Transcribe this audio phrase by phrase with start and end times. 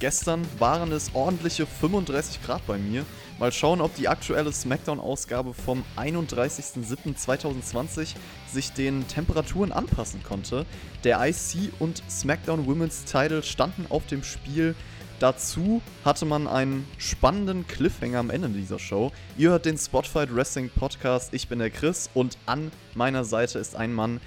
[0.00, 3.04] Gestern waren es ordentliche 35 Grad bei mir.
[3.38, 8.14] Mal schauen, ob die aktuelle SmackDown-Ausgabe vom 31.07.2020
[8.50, 10.64] sich den Temperaturen anpassen konnte.
[11.04, 14.74] Der IC und SmackDown Women's Title standen auf dem Spiel.
[15.18, 19.12] Dazu hatte man einen spannenden Cliffhanger am Ende dieser Show.
[19.36, 21.34] Ihr hört den Spotfight Wrestling Podcast.
[21.34, 24.22] Ich bin der Chris und an meiner Seite ist ein Mann,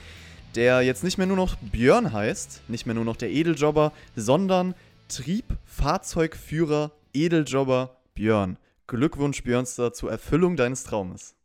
[0.53, 4.75] der jetzt nicht mehr nur noch Björn heißt, nicht mehr nur noch der Edeljobber, sondern
[5.13, 8.57] Triebfahrzeugführer Edeljobber Björn.
[8.87, 11.35] Glückwunsch, Björnster, zur Erfüllung deines Traumes.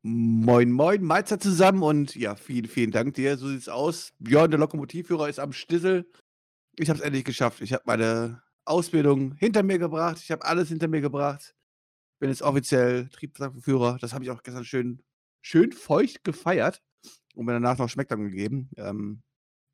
[0.00, 3.36] Moin, moin, Mahlzeit zusammen und ja, vielen, vielen Dank dir.
[3.36, 4.14] So sieht's aus.
[4.20, 6.10] Björn, der Lokomotivführer, ist am Stissel.
[6.76, 7.60] Ich habe es endlich geschafft.
[7.60, 10.20] Ich habe meine Ausbildung hinter mir gebracht.
[10.22, 11.54] Ich habe alles hinter mir gebracht.
[12.20, 13.98] Bin jetzt offiziell Triebfahrzeugführer.
[14.00, 15.02] Das habe ich auch gestern schön,
[15.42, 16.80] schön feucht gefeiert
[17.34, 18.70] und mir danach noch Schmeckdamm gegeben.
[18.78, 19.22] Ähm,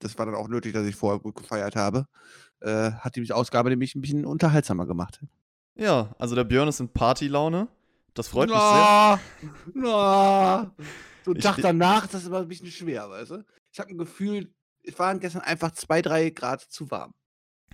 [0.00, 2.06] das war dann auch nötig, dass ich vorher gut gefeiert habe.
[2.64, 5.20] Äh, hat die Ausgabe nämlich ein bisschen unterhaltsamer gemacht.
[5.74, 7.68] Ja, also der Björn ist in Partylaune.
[8.14, 9.20] Das freut mich sehr.
[9.74, 10.74] Na,
[11.24, 13.44] so ein Tag danach, das ist immer ein bisschen schwer, weißt du?
[13.70, 14.50] Ich habe ein Gefühl,
[14.82, 17.12] es waren gestern einfach zwei, drei Grad zu warm.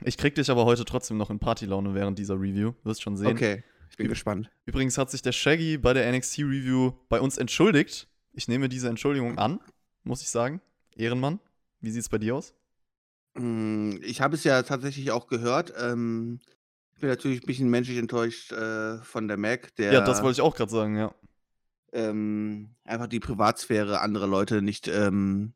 [0.02, 2.72] Ich krieg dich aber heute trotzdem noch in Partylaune während dieser Review.
[2.82, 3.28] Wirst schon sehen.
[3.28, 4.50] Okay, ich bin Ü gespannt.
[4.66, 8.08] Übrigens hat sich der Shaggy bei der NXT Review bei uns entschuldigt.
[8.32, 9.60] Ich nehme diese Entschuldigung an,
[10.02, 10.60] muss ich sagen.
[10.96, 11.38] Ehrenmann.
[11.80, 12.54] Wie sieht es bei dir aus?
[13.36, 15.72] Hm, ich habe es ja tatsächlich auch gehört.
[15.78, 16.40] Ähm,
[16.94, 19.92] ich bin natürlich ein bisschen menschlich enttäuscht äh, von der Mac, der.
[19.92, 21.14] Ja, das wollte ich auch gerade sagen, ja.
[21.92, 25.54] Ähm, einfach die Privatsphäre anderer Leute nicht ähm,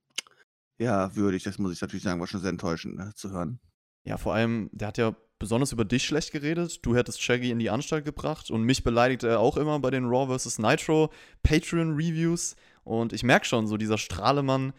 [0.78, 1.44] ja, würdig.
[1.44, 3.60] Das muss ich natürlich sagen, war schon sehr enttäuschend ne, zu hören.
[4.04, 6.84] Ja, vor allem, der hat ja besonders über dich schlecht geredet.
[6.84, 10.06] Du hättest Shaggy in die Anstalt gebracht und mich beleidigt er auch immer bei den
[10.06, 10.58] Raw vs.
[10.58, 12.56] Nitro Patreon Reviews.
[12.82, 14.72] Und ich merke schon, so dieser Strahlemann,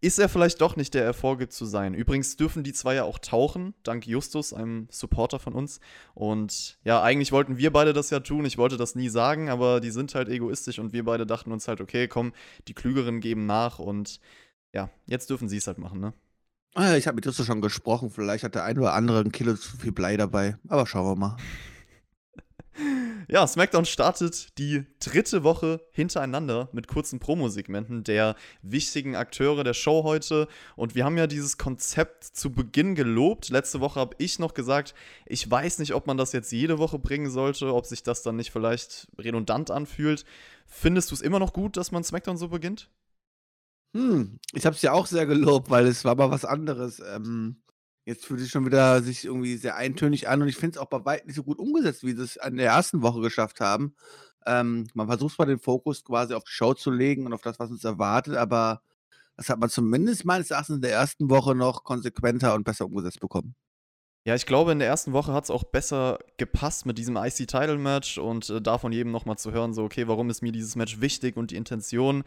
[0.00, 1.94] ist er vielleicht doch nicht der er vorgibt zu sein.
[1.94, 5.80] Übrigens dürfen die zwei ja auch tauchen, dank Justus, einem Supporter von uns.
[6.14, 8.44] Und ja, eigentlich wollten wir beide das ja tun.
[8.44, 11.68] Ich wollte das nie sagen, aber die sind halt egoistisch und wir beide dachten uns
[11.68, 12.32] halt, okay, komm,
[12.68, 14.20] die Klügeren geben nach und
[14.72, 16.14] ja, jetzt dürfen sie es halt machen, ne?
[16.74, 18.10] Ah, ich habe mit Justus schon gesprochen.
[18.10, 20.56] Vielleicht hat der ein oder andere ein Kilo zu viel Blei dabei.
[20.68, 21.36] Aber schauen wir mal.
[23.28, 30.04] Ja, SmackDown startet die dritte Woche hintereinander mit kurzen Promosegmenten der wichtigen Akteure der Show
[30.04, 30.48] heute.
[30.76, 33.50] Und wir haben ja dieses Konzept zu Beginn gelobt.
[33.50, 34.94] Letzte Woche habe ich noch gesagt,
[35.26, 38.36] ich weiß nicht, ob man das jetzt jede Woche bringen sollte, ob sich das dann
[38.36, 40.24] nicht vielleicht redundant anfühlt.
[40.66, 42.90] Findest du es immer noch gut, dass man SmackDown so beginnt?
[43.94, 47.00] Hm, ich habe es ja auch sehr gelobt, weil es war mal was anderes.
[47.00, 47.56] Ähm,
[48.10, 50.88] Jetzt fühlt sich schon wieder sich irgendwie sehr eintönig an und ich finde es auch
[50.88, 53.94] bei weitem nicht so gut umgesetzt, wie sie es in der ersten Woche geschafft haben.
[54.46, 57.60] Ähm, man versucht zwar den Fokus quasi auf die Show zu legen und auf das,
[57.60, 58.82] was uns erwartet, aber
[59.36, 63.20] das hat man zumindest meines Erachtens in der ersten Woche noch konsequenter und besser umgesetzt
[63.20, 63.54] bekommen.
[64.26, 68.18] Ja, ich glaube, in der ersten Woche hat es auch besser gepasst mit diesem IC-Title-Match
[68.18, 71.36] und äh, davon jedem nochmal zu hören, so, okay, warum ist mir dieses Match wichtig
[71.36, 72.24] und die Intention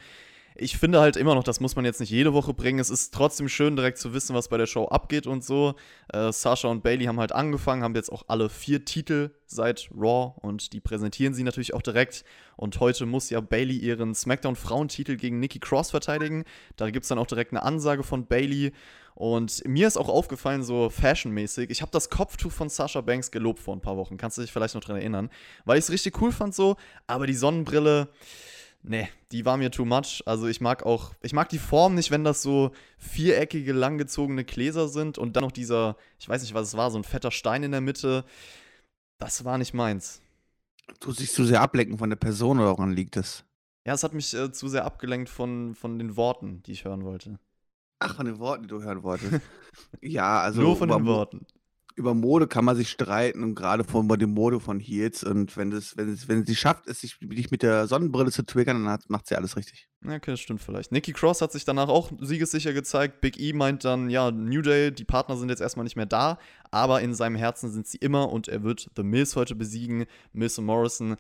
[0.56, 2.80] ich finde halt immer noch, das muss man jetzt nicht jede Woche bringen.
[2.80, 5.76] Es ist trotzdem schön, direkt zu wissen, was bei der Show abgeht und so.
[6.12, 10.34] Äh, Sasha und Bailey haben halt angefangen, haben jetzt auch alle vier Titel seit Raw
[10.42, 12.24] und die präsentieren sie natürlich auch direkt.
[12.56, 16.44] Und heute muss ja Bailey ihren SmackDown-Frauentitel gegen Nikki Cross verteidigen.
[16.76, 18.74] Da gibt es dann auch direkt eine Ansage von Bailey.
[19.16, 23.60] Und mir ist auch aufgefallen, so fashionmäßig, ich habe das Kopftuch von Sasha Banks gelobt
[23.60, 24.18] vor ein paar Wochen.
[24.18, 25.30] Kannst du dich vielleicht noch dran erinnern?
[25.66, 28.10] Weil ich es richtig cool fand so, aber die Sonnenbrille
[28.86, 30.22] Nee, die war mir too much.
[30.26, 34.90] Also ich mag auch, ich mag die Form nicht, wenn das so viereckige, langgezogene Gläser
[34.90, 37.64] sind und dann noch dieser, ich weiß nicht, was es war, so ein fetter Stein
[37.64, 38.26] in der Mitte.
[39.20, 40.22] Das war nicht meins.
[41.00, 43.46] Tut sich zu sehr ablenken von der Person oder woran liegt es?
[43.86, 47.06] Ja, es hat mich äh, zu sehr abgelenkt von, von den Worten, die ich hören
[47.06, 47.40] wollte.
[48.00, 49.40] Ach, von den Worten, die du hören wolltest.
[50.02, 50.62] ja, also.
[50.62, 51.46] Nur von den Worten
[51.96, 55.72] über Mode kann man sich streiten und gerade von die Mode von Heels und wenn
[55.72, 59.00] es, wenn es, wenn sie schafft, es sich nicht mit der Sonnenbrille zu triggern, dann
[59.08, 59.88] macht sie alles richtig.
[60.06, 60.92] Okay, das stimmt vielleicht.
[60.92, 63.22] Nikki Cross hat sich danach auch siegessicher gezeigt.
[63.22, 66.40] Big E meint dann, ja, New Day, die Partner sind jetzt erstmal nicht mehr da,
[66.72, 70.06] aber in seinem Herzen sind sie immer und er wird The Miz heute besiegen.
[70.34, 71.16] Miz und Morrison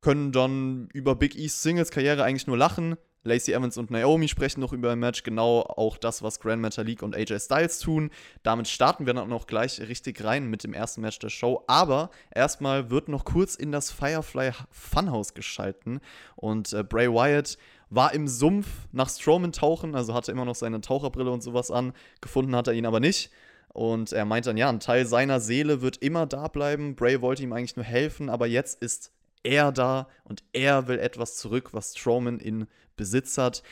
[0.00, 2.96] können dann über Big E's Singles-Karriere eigentlich nur lachen.
[3.26, 7.02] Lacey Evans und Naomi sprechen noch über ein Match, genau auch das, was Grand Metalik
[7.02, 8.10] und AJ Styles tun.
[8.42, 11.64] Damit starten wir dann auch gleich richtig rein mit dem ersten Match der Show.
[11.66, 16.00] Aber erstmal wird noch kurz in das Firefly Funhouse geschalten
[16.36, 17.58] und äh, Bray Wyatt
[17.90, 21.92] war im Sumpf nach Strowman tauchen, also hatte immer noch seine Taucherbrille und sowas an.
[22.20, 23.30] Gefunden hat er ihn aber nicht.
[23.68, 26.96] Und er meint dann, ja, ein Teil seiner Seele wird immer da bleiben.
[26.96, 29.12] Bray wollte ihm eigentlich nur helfen, aber jetzt ist
[29.46, 32.66] er da und er will etwas zurück, was Strowman in
[32.96, 33.62] Besitz hat.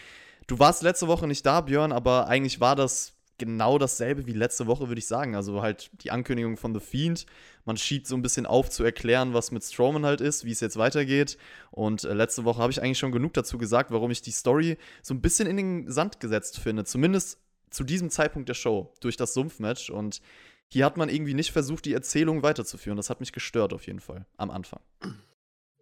[0.47, 4.67] Du warst letzte Woche nicht da, Björn, aber eigentlich war das genau dasselbe wie letzte
[4.67, 5.35] Woche, würde ich sagen.
[5.35, 7.27] Also halt die Ankündigung von The Fiend.
[7.65, 10.61] Man schiebt so ein bisschen auf zu erklären, was mit Strowman halt ist, wie es
[10.61, 11.37] jetzt weitergeht.
[11.71, 14.77] Und äh, letzte Woche habe ich eigentlich schon genug dazu gesagt, warum ich die Story
[15.03, 16.85] so ein bisschen in den Sand gesetzt finde.
[16.85, 17.39] Zumindest
[17.71, 19.91] zu diesem Zeitpunkt der Show, durch das Sumpfmatch.
[19.91, 20.21] Und
[20.69, 22.97] hier hat man irgendwie nicht versucht, die Erzählung weiterzuführen.
[22.97, 24.81] Das hat mich gestört auf jeden Fall am Anfang.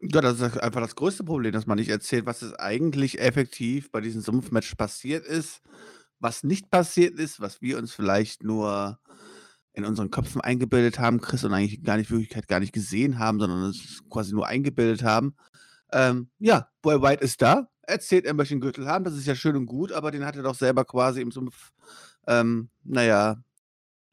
[0.02, 3.92] Ja, das ist einfach das größte Problem, dass man nicht erzählt, was es eigentlich effektiv
[3.92, 5.62] bei diesem Sumpfmatch passiert ist,
[6.18, 8.98] was nicht passiert ist, was wir uns vielleicht nur
[9.74, 13.38] in unseren Köpfen eingebildet haben, Chris, und eigentlich gar nicht Wirklichkeit gar nicht gesehen haben,
[13.38, 15.36] sondern es quasi nur eingebildet haben.
[15.92, 19.36] Ähm, ja, Boy White ist da, erzählt, er möchte einen Gürtel haben, das ist ja
[19.36, 21.70] schön und gut, aber den hat er doch selber quasi im Sumpf,
[22.26, 23.36] ähm, naja,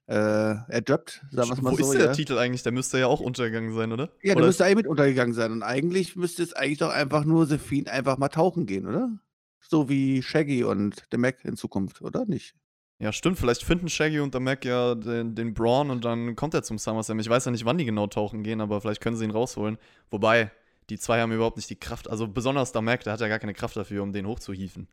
[0.10, 1.84] äh, erdroppt, sagen wir es mal Wo so.
[1.84, 2.14] Wo ist der ja.
[2.14, 2.64] Titel eigentlich?
[2.64, 4.10] Der müsste ja auch untergegangen sein, oder?
[4.24, 5.52] Ja, der müsste eigentlich mit untergegangen sein.
[5.52, 9.12] Und eigentlich müsste es eigentlich doch einfach nur Sephine einfach mal tauchen gehen, oder?
[9.60, 12.56] So wie Shaggy und der Mac in Zukunft, oder nicht?
[12.98, 13.38] Ja, stimmt.
[13.38, 16.80] Vielleicht finden Shaggy und der Mac ja den, den Braun und dann kommt er zum
[16.80, 17.20] SummerSlam.
[17.20, 19.78] Ich weiß ja nicht, wann die genau tauchen gehen, aber vielleicht können sie ihn rausholen.
[20.10, 20.52] Wobei,
[20.90, 22.10] die zwei haben überhaupt nicht die Kraft.
[22.10, 24.88] Also besonders der Mac, der hat ja gar keine Kraft dafür, um den hochzuhieven.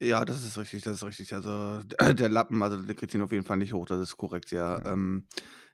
[0.00, 1.32] Ja, das ist richtig, das ist richtig.
[1.34, 4.50] Also der Lappen, also der kriegt ihn auf jeden Fall nicht hoch, das ist korrekt,
[4.50, 4.78] ja.
[4.78, 4.92] Ja.
[4.92, 5.26] Ähm,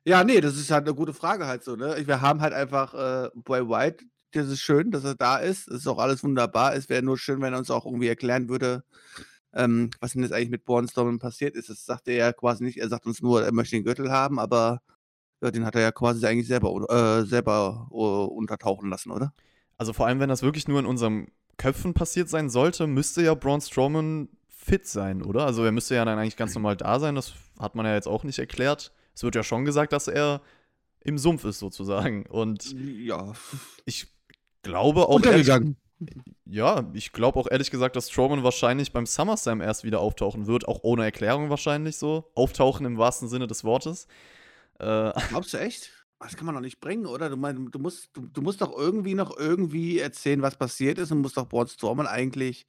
[0.05, 1.97] ja, nee, das ist halt eine gute Frage halt so, ne?
[2.07, 5.69] Wir haben halt einfach äh, Bray White, das ist schön, dass er da ist.
[5.69, 6.75] Das ist auch alles wunderbar.
[6.75, 8.85] Es wäre nur schön, wenn er uns auch irgendwie erklären würde,
[9.53, 11.71] ähm, was denn jetzt eigentlich mit Born Strowman passiert ist.
[11.71, 12.79] Das sagt er ja quasi nicht.
[12.79, 14.83] Er sagt uns nur, er möchte den Gürtel haben, aber
[15.43, 19.33] ja, den hat er ja quasi eigentlich selber, äh, selber uh, untertauchen lassen, oder?
[19.79, 23.35] Also vor allem, wenn das wirklich nur in unserem Köpfen passiert sein sollte, müsste ja
[23.35, 25.47] Braun Strowman fit sein, oder?
[25.47, 27.15] Also er müsste ja dann eigentlich ganz normal da sein.
[27.15, 28.93] Das hat man ja jetzt auch nicht erklärt.
[29.15, 30.43] Es wird ja schon gesagt, dass er
[31.01, 32.27] im Sumpf ist sozusagen.
[32.27, 33.33] Und ja,
[33.85, 34.09] ich
[34.63, 35.17] glaube auch.
[35.17, 35.77] Untergegangen.
[36.01, 40.47] Ehrlich, ja, ich glaube auch ehrlich gesagt, dass Strowman wahrscheinlich beim SummerSlam erst wieder auftauchen
[40.47, 42.31] wird, auch ohne Erklärung wahrscheinlich so.
[42.35, 44.07] Auftauchen im wahrsten Sinne des Wortes.
[44.79, 45.91] Äh, Glaubst du echt?
[46.19, 47.29] Das kann man doch nicht bringen, oder?
[47.29, 51.13] Du, mein, du, musst, du, du musst doch irgendwie noch irgendwie erzählen, was passiert ist
[51.13, 52.67] und musst doch Braun Strowman eigentlich,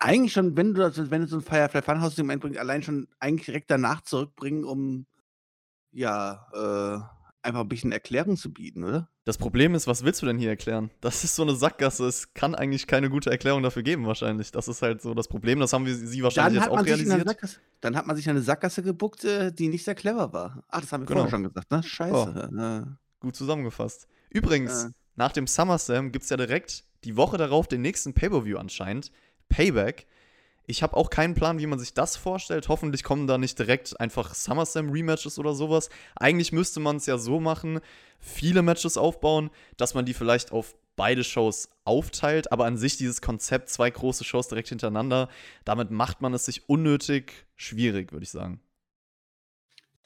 [0.00, 3.08] eigentlich schon, wenn du, wenn du so ein Firefly Funhouse im Moment bringst, allein schon
[3.20, 5.06] eigentlich direkt danach zurückbringen, um
[5.92, 9.08] ja, äh, einfach ein bisschen Erklärung zu bieten, oder?
[9.28, 10.90] Das Problem ist, was willst du denn hier erklären?
[11.02, 12.06] Das ist so eine Sackgasse.
[12.06, 14.52] Es kann eigentlich keine gute Erklärung dafür geben, wahrscheinlich.
[14.52, 15.60] Das ist halt so das Problem.
[15.60, 17.60] Das haben wir sie wahrscheinlich jetzt auch realisiert.
[17.82, 20.64] Dann hat man sich eine Sackgasse gebuckt, äh, die nicht sehr clever war.
[20.70, 21.20] Ach, das haben wir genau.
[21.20, 21.82] vorher schon gesagt, ne?
[21.82, 22.50] Scheiße.
[22.50, 22.58] Oh.
[22.58, 22.82] Äh.
[23.20, 24.08] Gut zusammengefasst.
[24.30, 24.90] Übrigens, äh.
[25.14, 29.12] nach dem SummerSlam gibt es ja direkt die Woche darauf den nächsten Pay-Per-View anscheinend.
[29.50, 30.06] Payback.
[30.70, 32.68] Ich habe auch keinen Plan, wie man sich das vorstellt.
[32.68, 35.88] Hoffentlich kommen da nicht direkt einfach SummerSlam-Rematches oder sowas.
[36.14, 37.80] Eigentlich müsste man es ja so machen,
[38.20, 39.48] viele Matches aufbauen,
[39.78, 44.24] dass man die vielleicht auf beide Shows aufteilt, aber an sich dieses Konzept, zwei große
[44.24, 45.30] Shows direkt hintereinander,
[45.64, 48.60] damit macht man es sich unnötig schwierig, würde ich sagen.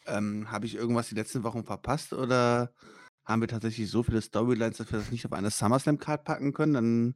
[0.06, 2.72] Ähm, habe ich irgendwas die letzten Wochen verpasst oder
[3.24, 6.74] haben wir tatsächlich so viele Storylines, dass wir das nicht auf eine SummerSlam-Card packen können?
[6.74, 7.14] Dann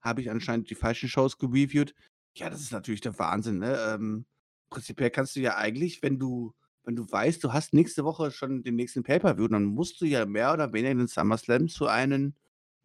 [0.00, 1.92] habe ich anscheinend die falschen Shows gereviewt.
[2.36, 3.76] Ja, das ist natürlich der Wahnsinn, ne?
[3.88, 4.26] Ähm,
[4.70, 6.54] prinzipiell kannst du ja eigentlich, wenn du
[6.88, 10.24] wenn du weißt, du hast nächste Woche schon den nächsten Pay-per-View, dann musst du ja
[10.24, 12.32] mehr oder weniger den SummerSlam zu einem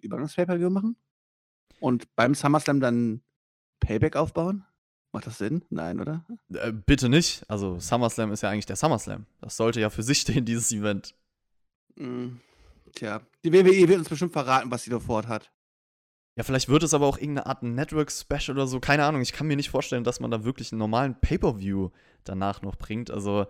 [0.02, 0.98] Übergangs-Pay-per-View machen
[1.80, 3.22] und beim SummerSlam dann
[3.80, 4.66] Payback aufbauen?
[5.14, 5.64] Macht das Sinn?
[5.70, 6.26] Nein, oder?
[6.54, 7.50] Äh, bitte nicht.
[7.50, 9.26] Also SummerSlam ist ja eigentlich der SummerSlam.
[9.40, 11.16] Das sollte ja für sich stehen, dieses Event.
[11.96, 12.42] Hm,
[12.96, 15.50] tja, die WWE wird uns bestimmt verraten, was sie da fort hat.
[16.36, 18.80] Ja, vielleicht wird es aber auch irgendeine Art Network-Special oder so.
[18.80, 19.22] Keine Ahnung.
[19.22, 21.90] Ich kann mir nicht vorstellen, dass man da wirklich einen normalen Pay-Per-View
[22.24, 23.12] danach noch bringt.
[23.12, 23.46] Also,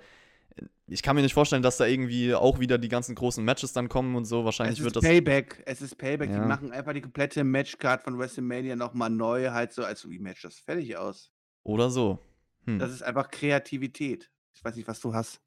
[0.88, 3.88] ich kann mir nicht vorstellen, dass da irgendwie auch wieder die ganzen großen Matches dann
[3.88, 4.44] kommen und so.
[4.44, 5.04] Wahrscheinlich wird das.
[5.04, 5.64] Payback.
[5.66, 6.30] Es ist Payback.
[6.30, 6.42] Ja.
[6.42, 10.42] Die machen einfach die komplette Matchcard von WrestleMania nochmal neu, halt so als Rematch.
[10.42, 11.32] Das ist fertig aus.
[11.64, 12.20] Oder so.
[12.66, 12.80] Hm.
[12.80, 14.30] Das ist einfach Kreativität.
[14.54, 15.40] Ich weiß nicht, was du hast.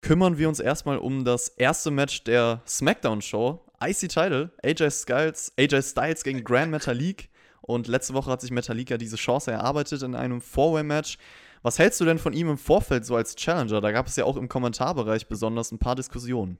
[0.00, 3.60] Kümmern wir uns erstmal um das erste Match der SmackDown-Show.
[3.88, 7.30] IC Title, AJ Styles, AJ Styles gegen Grand Metalik.
[7.60, 11.18] Und letzte Woche hat sich Metalik ja diese Chance erarbeitet in einem Four-Way-Match.
[11.62, 13.80] Was hältst du denn von ihm im Vorfeld so als Challenger?
[13.80, 16.58] Da gab es ja auch im Kommentarbereich besonders ein paar Diskussionen.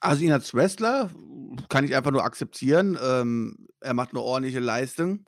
[0.00, 1.10] Also ihn als Wrestler
[1.68, 2.98] kann ich einfach nur akzeptieren.
[3.02, 5.26] Ähm, er macht eine ordentliche Leistung,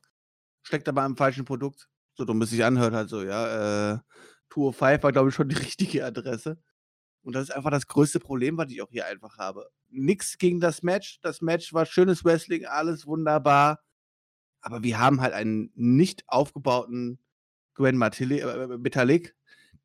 [0.62, 1.90] steckt aber im falschen Produkt.
[2.14, 3.94] So dumm es sich anhört halt so, ja.
[3.94, 3.98] Äh,
[4.48, 6.58] Tour 5 war, glaube ich, schon die richtige Adresse.
[7.22, 9.68] Und das ist einfach das größte Problem, was ich auch hier einfach habe.
[9.88, 11.20] Nix gegen das Match.
[11.22, 13.80] Das Match war schönes Wrestling, alles wunderbar.
[14.60, 17.18] aber wir haben halt einen nicht aufgebauten
[17.74, 19.34] Gwen äh, Metalik,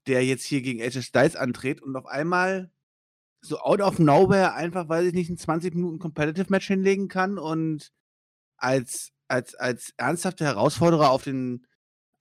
[0.07, 2.71] der jetzt hier gegen AJ Styles antritt und auf einmal
[3.41, 7.37] so out of nowhere einfach, weil ich nicht ein 20 Minuten Competitive Match hinlegen kann
[7.37, 7.91] und
[8.57, 11.65] als, als, als ernsthafte Herausforderer auf den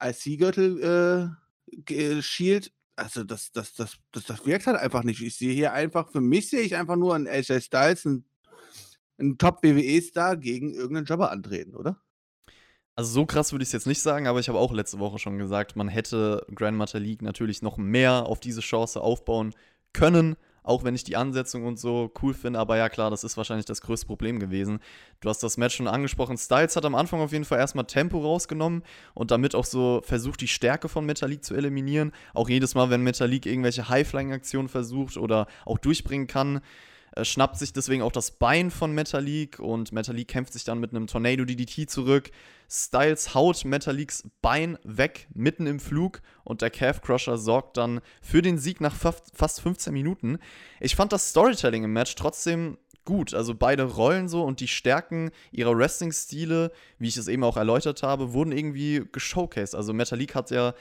[0.01, 1.35] IC-Gürtel
[1.89, 2.71] äh, schielt.
[2.97, 5.21] Also das, das, das, das, das wirkt halt einfach nicht.
[5.21, 8.25] Ich sehe hier einfach, für mich sehe ich einfach nur einen AJ Styles, einen,
[9.19, 12.01] einen Top-WWE-Star gegen irgendeinen Jobber antreten, oder?
[12.95, 15.19] Also so krass würde ich es jetzt nicht sagen, aber ich habe auch letzte Woche
[15.19, 19.53] schon gesagt, man hätte Grandmaster League natürlich noch mehr auf diese Chance aufbauen
[19.93, 20.35] können.
[20.67, 23.65] Auch wenn ich die Ansetzung und so cool finde, aber ja klar, das ist wahrscheinlich
[23.65, 24.79] das größte Problem gewesen.
[25.21, 26.37] Du hast das Match schon angesprochen.
[26.37, 28.83] Styles hat am Anfang auf jeden Fall erstmal Tempo rausgenommen
[29.13, 32.11] und damit auch so versucht, die Stärke von Metalik zu eliminieren.
[32.33, 36.59] Auch jedes Mal, wenn Metalik irgendwelche High-Flying-Aktionen versucht oder auch durchbringen kann,
[37.17, 40.91] äh, schnappt sich deswegen auch das Bein von Metalik und Metalik kämpft sich dann mit
[40.91, 42.31] einem Tornado DDT zurück.
[42.69, 48.41] Styles haut Metaliks Bein weg, mitten im Flug und der Calf Crusher sorgt dann für
[48.41, 50.37] den Sieg nach fast 15 Minuten.
[50.79, 53.33] Ich fand das Storytelling im Match trotzdem gut.
[53.33, 58.03] Also beide Rollen so und die Stärken ihrer Wrestling-Stile, wie ich es eben auch erläutert
[58.03, 59.73] habe, wurden irgendwie geshowcased.
[59.73, 60.73] Also Metalik hat ja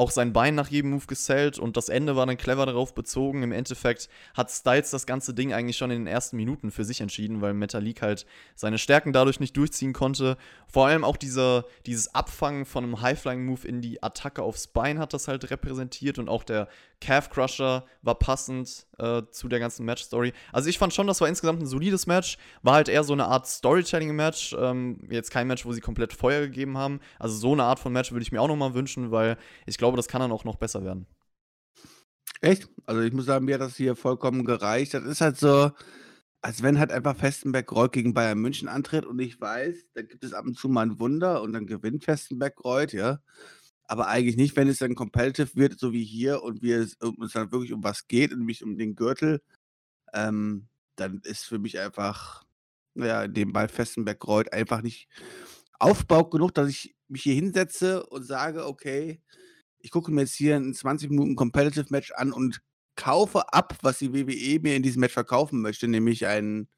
[0.00, 3.42] auch sein Bein nach jedem Move gesellt und das Ende war dann clever darauf bezogen.
[3.42, 7.02] Im Endeffekt hat Styles das ganze Ding eigentlich schon in den ersten Minuten für sich
[7.02, 10.38] entschieden, weil Metalik halt seine Stärken dadurch nicht durchziehen konnte.
[10.66, 15.12] Vor allem auch dieser, dieses Abfangen von einem High-Flying-Move in die Attacke aufs Bein hat
[15.12, 16.68] das halt repräsentiert und auch der
[17.02, 20.32] Calf Crusher war passend äh, zu der ganzen Match-Story.
[20.52, 22.38] Also ich fand schon, das war insgesamt ein solides Match.
[22.62, 24.56] War halt eher so eine Art Storytelling-Match.
[24.58, 27.00] Ähm, jetzt kein Match, wo sie komplett Feuer gegeben haben.
[27.18, 29.96] Also so eine Art von Match würde ich mir auch nochmal wünschen, weil ich glaube,
[29.96, 31.06] das kann dann auch noch besser werden.
[32.40, 32.68] Echt?
[32.86, 34.94] Also ich muss sagen, mir hat das hier vollkommen gereicht.
[34.94, 35.70] Das ist halt so,
[36.42, 40.32] als wenn halt einfach Festenberg-Reuth gegen Bayern München antritt und ich weiß, da gibt es
[40.32, 43.20] ab und zu mal ein Wunder und dann gewinnt Festenberg-Reuth, ja.
[43.90, 47.32] Aber eigentlich nicht, wenn es dann competitive wird, so wie hier und wir es uns
[47.32, 49.42] dann wirklich um was geht, nämlich um den Gürtel,
[50.14, 52.44] ähm, dann ist für mich einfach,
[52.94, 55.08] naja, in dem Ball Festenberg-Reuth einfach nicht
[55.80, 59.20] aufbaut genug, dass ich mich hier hinsetze und sage, okay,
[59.80, 62.62] ich gucke mir jetzt hier ein 20 Minuten Competitive Match an und
[62.94, 66.68] kaufe ab, was die WWE mir in diesem Match verkaufen möchte, nämlich ein,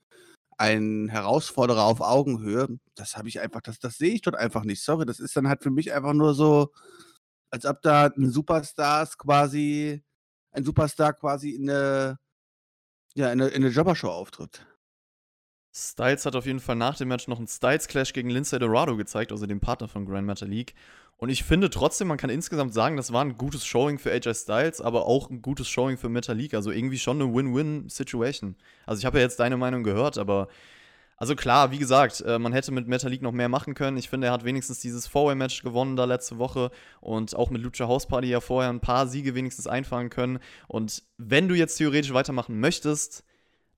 [0.62, 2.68] ein Herausforderer auf Augenhöhe.
[2.94, 4.82] Das habe ich einfach, das, das sehe ich dort einfach nicht.
[4.84, 6.72] Sorry, das ist dann halt für mich einfach nur so,
[7.50, 10.04] als ob da ein Superstars quasi,
[10.52, 12.18] ein Superstar quasi in eine,
[13.14, 14.64] ja, in eine, in eine Jobbershow auftritt.
[15.74, 19.32] Styles hat auf jeden Fall nach dem Match noch einen Styles-Clash gegen Lindsay Dorado gezeigt,
[19.32, 20.74] also dem Partner von Grand Matter League.
[21.22, 24.34] Und ich finde trotzdem, man kann insgesamt sagen, das war ein gutes Showing für AJ
[24.34, 26.52] Styles, aber auch ein gutes Showing für Metalik.
[26.52, 28.56] Also irgendwie schon eine Win-Win-Situation.
[28.86, 30.48] Also ich habe ja jetzt deine Meinung gehört, aber
[31.16, 33.98] also klar, wie gesagt, äh, man hätte mit Metalik noch mehr machen können.
[33.98, 37.86] Ich finde, er hat wenigstens dieses Four-Way-Match gewonnen da letzte Woche und auch mit Lucha
[37.86, 40.40] House Party ja vorher ein paar Siege wenigstens einfahren können.
[40.66, 43.22] Und wenn du jetzt theoretisch weitermachen möchtest,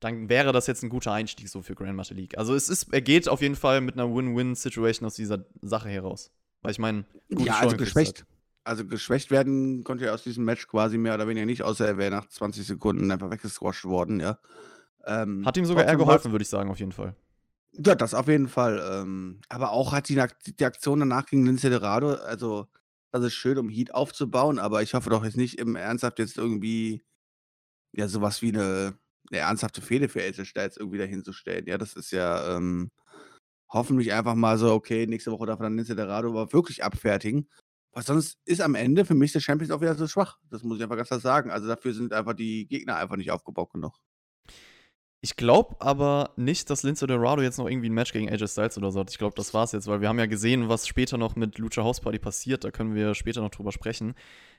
[0.01, 2.39] dann wäre das jetzt ein guter Einstieg so für Grandmaster League.
[2.39, 6.31] Also es ist, er geht auf jeden Fall mit einer Win-Win-Situation aus dieser Sache heraus.
[6.65, 8.25] Weil ich meine, ja, also geschwächt.
[8.65, 11.99] Also geschwächt werden konnte er aus diesem Match quasi mehr oder weniger nicht, außer er
[11.99, 14.39] wäre nach 20 Sekunden einfach weggesquasht worden, ja.
[15.07, 17.15] Ähm, hat ihm sogar eher geholfen, würde ich sagen, auf jeden Fall.
[17.73, 18.83] Ja, das auf jeden Fall.
[18.91, 22.67] Ähm, aber auch hat die, die Aktion danach gegen Lince Dorado, also
[23.13, 26.39] das ist schön, um Heat aufzubauen, aber ich hoffe doch jetzt nicht im Ernsthaft jetzt
[26.39, 27.03] irgendwie
[27.93, 28.99] ja sowas wie eine,
[29.31, 31.67] eine ernsthafte Fehde für Else Styles irgendwie dahinzustellen.
[31.67, 32.91] Ja, das ist ja ähm,
[33.75, 37.49] hoffentlich einfach mal so, okay, nächste Woche darf dann Lince Dorado aber wirklich abfertigen.
[37.93, 40.39] Weil sonst ist am Ende für mich der Champions auch wieder so schwach.
[40.51, 41.51] Das muss ich einfach ganz klar sagen.
[41.51, 44.01] Also dafür sind einfach die Gegner einfach nicht aufgebaut genug.
[45.21, 48.79] Ich glaube aber nicht, dass Lince Dorado jetzt noch irgendwie ein Match gegen AJ Styles
[48.79, 49.11] oder so hat.
[49.11, 51.83] Ich glaube, das war's jetzt, weil wir haben ja gesehen, was später noch mit Lucha
[51.83, 52.65] House Party passiert.
[52.65, 54.15] Da können wir später noch drüber sprechen.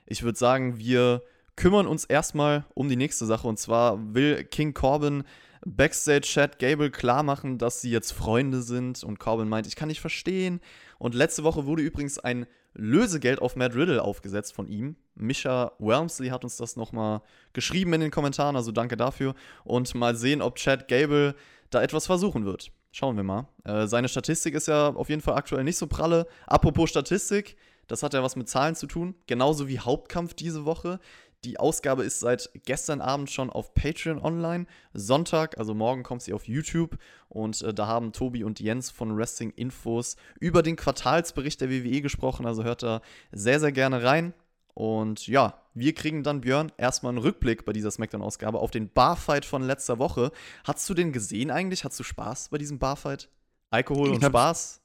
[0.06, 1.22] Ich würde sagen, wir
[1.56, 3.46] kümmern uns erstmal um die nächste Sache.
[3.46, 5.24] Und zwar will King Corbin
[5.64, 9.02] Backstage-Chat Gable klar machen, dass sie jetzt Freunde sind.
[9.04, 10.60] Und Corbin meint, ich kann nicht verstehen.
[10.98, 14.96] Und letzte Woche wurde übrigens ein Lösegeld auf Matt Riddle aufgesetzt von ihm.
[15.14, 17.22] Misha Welmsley hat uns das nochmal
[17.54, 19.34] geschrieben in den Kommentaren, also danke dafür.
[19.64, 21.34] Und mal sehen, ob Chad Gable
[21.70, 22.70] da etwas versuchen wird.
[22.92, 23.48] Schauen wir mal.
[23.64, 26.26] Äh, seine Statistik ist ja auf jeden Fall aktuell nicht so pralle.
[26.46, 27.56] Apropos Statistik,
[27.88, 29.14] das hat ja was mit Zahlen zu tun.
[29.26, 30.98] Genauso wie Hauptkampf diese Woche.
[31.44, 34.66] Die Ausgabe ist seit gestern Abend schon auf Patreon online.
[34.94, 36.98] Sonntag, also morgen kommt sie auf YouTube.
[37.28, 42.00] Und äh, da haben Tobi und Jens von Wrestling Infos über den Quartalsbericht der WWE
[42.00, 42.46] gesprochen.
[42.46, 43.00] Also hört da
[43.32, 44.34] sehr, sehr gerne rein.
[44.74, 49.44] Und ja, wir kriegen dann, Björn, erstmal einen Rückblick bei dieser Smackdown-Ausgabe auf den Barfight
[49.44, 50.32] von letzter Woche.
[50.64, 51.84] Hast du den gesehen eigentlich?
[51.84, 53.30] Hast du Spaß bei diesem Barfight?
[53.70, 54.80] Alkohol und Spaß?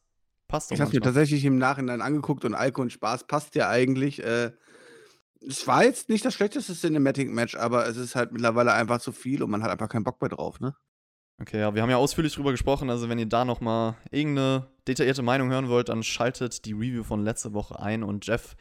[0.47, 3.69] Passt doch Ich habe mir tatsächlich im Nachhinein angeguckt und Alko und Spaß passt ja
[3.69, 4.23] eigentlich.
[4.23, 4.51] Äh,
[5.47, 9.41] es war jetzt nicht das schlechteste Cinematic-Match, aber es ist halt mittlerweile einfach zu viel
[9.43, 10.75] und man hat einfach keinen Bock mehr drauf, ne?
[11.41, 12.91] Okay, ja, wir haben ja ausführlich drüber gesprochen.
[12.91, 17.23] Also, wenn ihr da nochmal irgendeine detaillierte Meinung hören wollt, dann schaltet die Review von
[17.23, 18.03] letzte Woche ein.
[18.03, 18.55] Und Jeff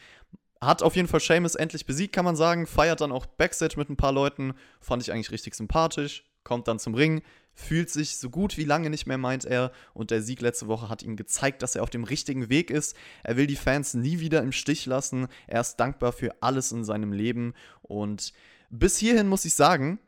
[0.63, 2.67] hat auf jeden Fall Seamus endlich besiegt, kann man sagen.
[2.67, 4.55] Feiert dann auch Backstage mit ein paar Leuten.
[4.81, 6.25] Fand ich eigentlich richtig sympathisch.
[6.51, 7.23] Kommt dann zum Ring.
[7.55, 9.71] Fühlt sich so gut wie lange nicht mehr, meint er.
[9.95, 12.97] Und der Sieg letzte Woche hat ihm gezeigt, dass er auf dem richtigen Weg ist.
[13.23, 15.29] Er will die Fans nie wieder im Stich lassen.
[15.47, 17.55] Er ist dankbar für alles in seinem Leben.
[17.83, 18.33] Und
[18.69, 20.01] bis hierhin muss ich sagen,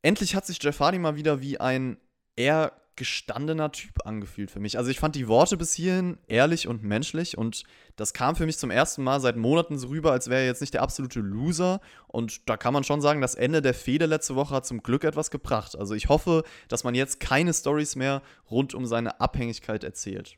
[0.00, 1.98] endlich hat sich Jeff Hardy mal wieder wie ein
[2.36, 4.76] eher gestandener Typ angefühlt für mich.
[4.76, 7.64] Also ich fand die Worte bis hierhin ehrlich und menschlich und
[7.96, 10.60] das kam für mich zum ersten Mal seit Monaten so rüber, als wäre er jetzt
[10.60, 11.80] nicht der absolute Loser.
[12.08, 15.04] Und da kann man schon sagen, das Ende der Fehde letzte Woche hat zum Glück
[15.04, 15.78] etwas gebracht.
[15.78, 20.36] Also ich hoffe, dass man jetzt keine Stories mehr rund um seine Abhängigkeit erzählt.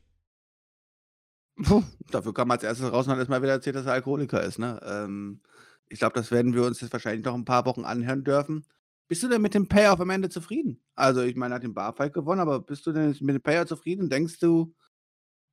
[1.60, 4.60] Puh, dafür kam als erstes raus und hat erstmal wieder erzählt, dass er Alkoholiker ist,
[4.60, 4.80] ne?
[4.84, 5.40] Ähm,
[5.88, 8.64] ich glaube, das werden wir uns jetzt wahrscheinlich noch ein paar Wochen anhören dürfen.
[9.12, 10.80] Bist du denn mit dem Payoff am Ende zufrieden?
[10.94, 13.68] Also, ich meine, er hat den Barfight gewonnen, aber bist du denn mit dem Payoff
[13.68, 14.08] zufrieden?
[14.08, 14.74] Denkst du,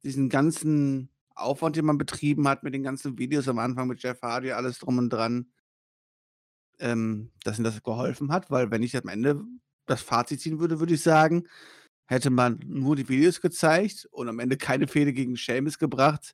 [0.02, 4.22] diesen ganzen Aufwand, den man betrieben hat mit den ganzen Videos am Anfang mit Jeff
[4.22, 5.52] Hardy, alles drum und dran,
[6.80, 8.50] ähm, dass ihm das geholfen hat?
[8.50, 9.44] Weil wenn ich am Ende
[9.88, 11.46] das Fazit ziehen würde, würde ich sagen,
[12.08, 16.34] hätte man nur die Videos gezeigt und am Ende keine Fehde gegen Seamus gebracht,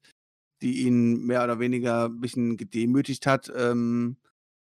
[0.62, 4.18] die ihn mehr oder weniger ein bisschen gedemütigt hat, ähm,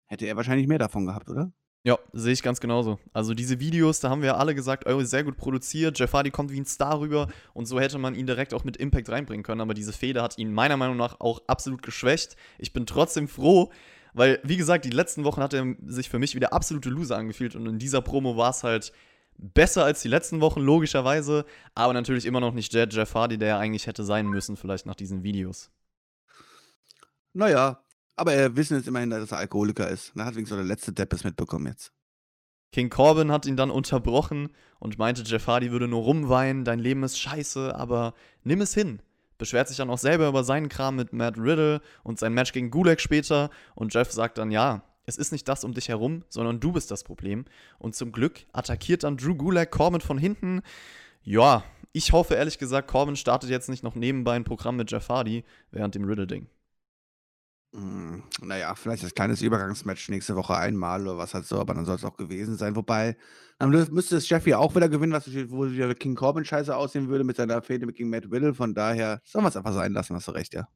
[0.06, 1.52] hätte er wahrscheinlich mehr davon gehabt, oder?
[1.86, 2.98] Ja, sehe ich ganz genauso.
[3.12, 6.30] Also diese Videos, da haben wir ja alle gesagt, oh, sehr gut produziert, Jeff Hardy
[6.30, 9.44] kommt wie ein Star rüber und so hätte man ihn direkt auch mit Impact reinbringen
[9.44, 12.36] können, aber diese Fehde hat ihn meiner Meinung nach auch absolut geschwächt.
[12.58, 13.70] Ich bin trotzdem froh,
[14.14, 17.18] weil, wie gesagt, die letzten Wochen hat er sich für mich wie der absolute Loser
[17.18, 18.90] angefühlt und in dieser Promo war es halt
[19.36, 21.44] besser als die letzten Wochen, logischerweise,
[21.74, 24.86] aber natürlich immer noch nicht der Jeff Hardy, der er eigentlich hätte sein müssen, vielleicht
[24.86, 25.70] nach diesen Videos.
[27.34, 27.84] Naja,
[28.16, 30.12] aber wir wissen jetzt immerhin, dass er Alkoholiker ist.
[30.14, 31.92] Da hat wenigstens der letzte Depp es mitbekommen jetzt.
[32.72, 34.48] King Corbin hat ihn dann unterbrochen
[34.80, 39.00] und meinte, Jeff Hardy würde nur rumweinen, dein Leben ist scheiße, aber nimm es hin.
[39.38, 42.70] Beschwert sich dann auch selber über seinen Kram mit Matt Riddle und sein Match gegen
[42.70, 46.60] Gulak später und Jeff sagt dann, ja, es ist nicht das um dich herum, sondern
[46.60, 47.44] du bist das Problem.
[47.78, 50.62] Und zum Glück attackiert dann Drew Gulak Corbin von hinten.
[51.22, 55.08] Ja, ich hoffe ehrlich gesagt, Corbin startet jetzt nicht noch nebenbei ein Programm mit Jeff
[55.08, 56.48] Hardy während dem Riddle-Ding.
[57.74, 61.84] Hm, naja, vielleicht das kleines Übergangsmatch nächste Woche einmal oder was halt so, aber dann
[61.84, 62.76] soll es auch gewesen sein.
[62.76, 63.16] Wobei,
[63.58, 67.08] dann müsste es Jeff ja auch wieder gewinnen, was wo wieder King Corbin scheiße aussehen
[67.08, 68.54] würde mit seiner Fehde gegen Matt Riddle.
[68.54, 70.68] Von daher sollen wir es einfach sein lassen, hast du recht, ja.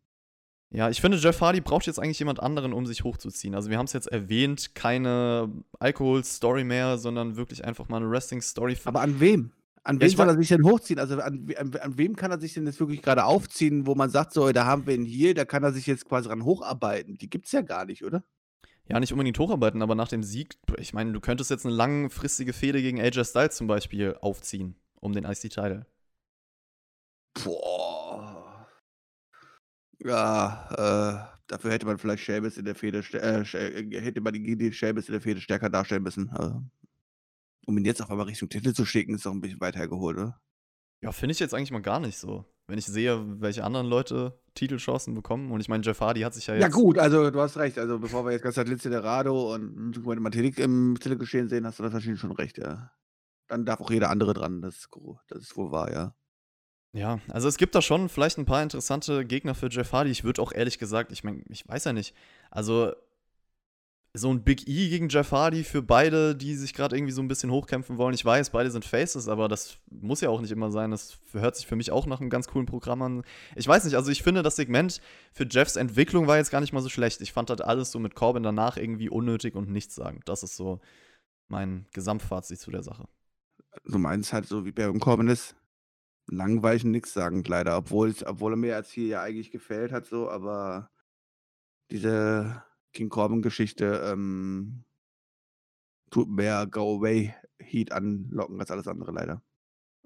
[0.70, 3.54] Ja, ich finde, Jeff Hardy braucht jetzt eigentlich jemand anderen, um sich hochzuziehen.
[3.54, 8.76] Also wir haben es jetzt erwähnt, keine Alkohol-Story mehr, sondern wirklich einfach mal eine Wrestling-Story.
[8.84, 9.52] Aber an wem?
[9.88, 10.98] An Ja, wem ich soll er sich denn hochziehen?
[11.00, 14.10] Also an, an, an wem kann er sich denn jetzt wirklich gerade aufziehen, wo man
[14.10, 17.16] sagt, so, da haben wir ihn hier, da kann er sich jetzt quasi ran hocharbeiten.
[17.16, 18.22] Die gibt's ja gar nicht, oder?
[18.86, 22.52] Ja, nicht unbedingt hocharbeiten, aber nach dem Sieg, ich meine, du könntest jetzt eine langfristige
[22.52, 25.86] Fehde gegen AJ Styles zum Beispiel aufziehen, um den IC-Title.
[27.34, 28.68] Boah.
[30.00, 30.68] Ja,
[31.34, 34.72] äh, dafür hätte man vielleicht Sheamus in der Fehde, äh, äh, hätte man die, die
[34.72, 36.30] Sheamus in der Fehde stärker darstellen müssen.
[36.30, 36.62] Also,
[37.68, 40.16] um ihn jetzt auf einmal Richtung Titel zu schicken, ist doch ein bisschen weit hergeholt,
[40.16, 40.40] oder?
[41.02, 42.46] Ja, finde ich jetzt eigentlich mal gar nicht so.
[42.66, 46.46] Wenn ich sehe, welche anderen Leute Titelchancen bekommen, und ich meine, Jeff Hardy hat sich
[46.46, 46.62] ja jetzt.
[46.62, 47.78] Ja, gut, also du hast recht.
[47.78, 51.82] Also, bevor wir jetzt ganz Zeit Lince Dorado und Mathelik im Titelgeschehen sehen, hast du
[51.82, 52.90] das wahrscheinlich schon recht, ja.
[53.48, 54.88] Dann darf auch jeder andere dran, das ist,
[55.28, 56.14] das ist wohl wahr, ja.
[56.94, 60.10] Ja, also es gibt da schon vielleicht ein paar interessante Gegner für Jeff Hardy.
[60.10, 62.14] Ich würde auch ehrlich gesagt, ich meine, ich weiß ja nicht.
[62.50, 62.92] Also
[64.18, 67.28] so ein Big E gegen Jeff Hardy für beide, die sich gerade irgendwie so ein
[67.28, 68.14] bisschen hochkämpfen wollen.
[68.14, 70.90] Ich weiß, beide sind Faces, aber das muss ja auch nicht immer sein.
[70.90, 73.22] Das hört sich für mich auch nach einem ganz coolen Programm an.
[73.56, 75.00] Ich weiß nicht, also ich finde, das Segment
[75.32, 77.20] für Jeffs Entwicklung war jetzt gar nicht mal so schlecht.
[77.20, 80.28] Ich fand halt alles so mit Corbin danach irgendwie unnötig und nichtssagend.
[80.28, 80.80] Das ist so
[81.48, 83.08] mein Gesamtfazit zu der Sache.
[83.84, 85.54] Du meinst halt so, wie Baron Corbin ist,
[86.26, 87.76] langweilig und nichts sagen, leider.
[87.76, 90.90] Obwohl, obwohl er mir als hier ja eigentlich gefällt hat, so, aber
[91.90, 94.84] diese King Corbin-Geschichte ähm,
[96.10, 99.42] tut mehr Go-Away-Heat anlocken als alles andere, leider.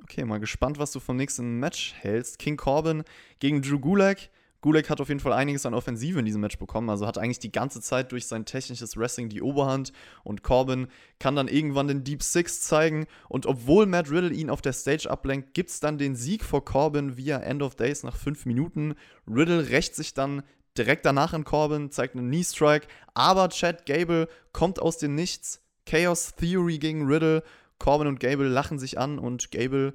[0.02, 2.38] Okay, mal gespannt, was du vom nächsten Match hältst.
[2.38, 3.04] King Corbin
[3.38, 4.30] gegen Drew Gulak.
[4.62, 7.40] Gulak hat auf jeden Fall einiges an Offensive in diesem Match bekommen, also hat eigentlich
[7.40, 9.92] die ganze Zeit durch sein technisches Wrestling die Oberhand
[10.22, 10.86] und Corbin
[11.18, 15.10] kann dann irgendwann den Deep Six zeigen und obwohl Matt Riddle ihn auf der Stage
[15.10, 18.94] ablenkt, gibt's dann den Sieg vor Corbin via End of Days nach 5 Minuten.
[19.26, 20.44] Riddle rächt sich dann
[20.76, 25.60] direkt danach in Corbin, zeigt einen Knee Strike, aber Chad Gable kommt aus dem Nichts.
[25.86, 27.42] Chaos Theory gegen Riddle.
[27.78, 29.94] Corbin und Gable lachen sich an und Gable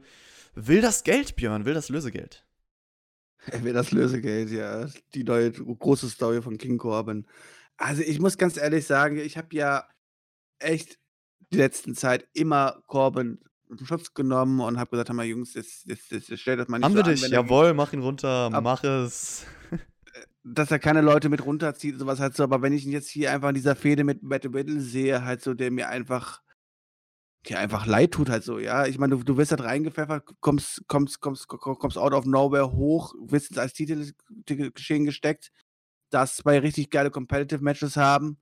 [0.56, 2.46] will das Geld, Björn, will das Lösegeld.
[3.50, 4.88] Er will das Lösegeld, ja.
[5.14, 7.26] Die neue große Story von King Corbin.
[7.78, 9.88] Also, ich muss ganz ehrlich sagen, ich habe ja
[10.60, 11.00] echt
[11.54, 15.86] die letzten Zeit immer Corbin in Schutz genommen und habe gesagt: „Hör mal Jungs, jetzt
[15.86, 17.28] jetzt jetzt stellt das mal nicht Haben so wir an, dich?
[17.30, 19.46] Jawohl, mach ihn runter, Ab mach es.
[20.54, 22.92] Dass er keine Leute mit runterzieht und so was halt so, aber wenn ich ihn
[22.92, 26.42] jetzt hier einfach in dieser Fehde mit Matt Riddle sehe, halt so, der mir einfach
[27.50, 28.86] der einfach leid tut halt so, ja.
[28.88, 32.74] Ich meine, du du wirst halt reingepfeffert, kommst kommst kommst ko kommst out of nowhere
[32.74, 34.12] hoch, wirst jetzt als Titel
[34.46, 35.52] Titelgeschehen gesteckt,
[36.10, 38.40] darfst 2 richtig geile Competitive Matches haben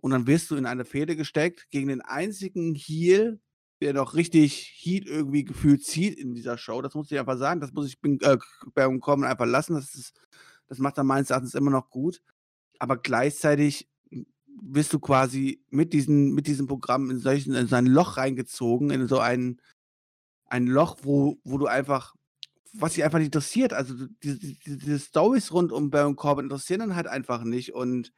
[0.00, 3.40] und dann wirst du in eine Fehde gesteckt gegen den einzigen Heel,
[3.80, 6.82] der noch richtig Heat irgendwie gefühlt zieht in dieser Show.
[6.82, 7.60] Das muss ich einfach sagen.
[7.60, 8.38] Das muss ich bin äh,
[9.00, 9.74] Corbin einfach lassen.
[9.74, 10.14] Das ist
[10.68, 12.22] das macht er meines Erachtens immer noch gut.
[12.78, 13.88] Aber gleichzeitig
[14.60, 18.90] wirst du quasi mit diesen mit diesem Programm in solchen in so ein Loch reingezogen,
[18.90, 19.60] in so ein
[20.46, 22.14] ein Loch, wo wo du einfach
[22.74, 23.72] was dich einfach nicht interessiert.
[23.72, 28.12] Also, diese diese diese Storys rund um Baron Corbin interessieren dann halt einfach nicht und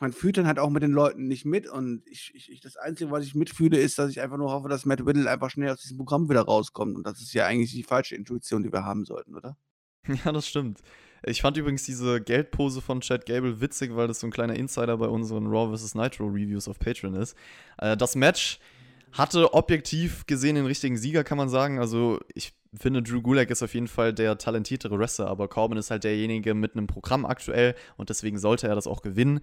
[0.00, 3.10] man fühlt dann halt auch mit den Leuten nicht mit und ich ich das Einzige,
[3.10, 5.80] was ich mitfühle, ist, dass ich einfach nur hoffe, dass Matt Riddle einfach schnell aus
[5.80, 9.04] diesem Programm wieder rauskommt und das ist ja eigentlich die falsche Intuition, die wir haben
[9.04, 9.56] sollten, oder?
[10.24, 10.82] Ja, das stimmt.
[11.24, 14.96] Ich fand übrigens diese Geldpose von Chad Gable witzig, weil das so ein kleiner Insider
[14.96, 15.94] bei unseren Raw vs.
[15.94, 17.36] Nitro Reviews auf Patreon ist.
[17.78, 18.58] Äh, das Match
[19.12, 21.78] hatte objektiv gesehen den richtigen Sieger, kann man sagen.
[21.78, 25.90] Also, ich finde, Drew Gulak ist auf jeden Fall der talentiertere Wrestler, aber Corbin ist
[25.90, 29.40] halt derjenige mit einem Programm aktuell und deswegen sollte er das auch gewinnen.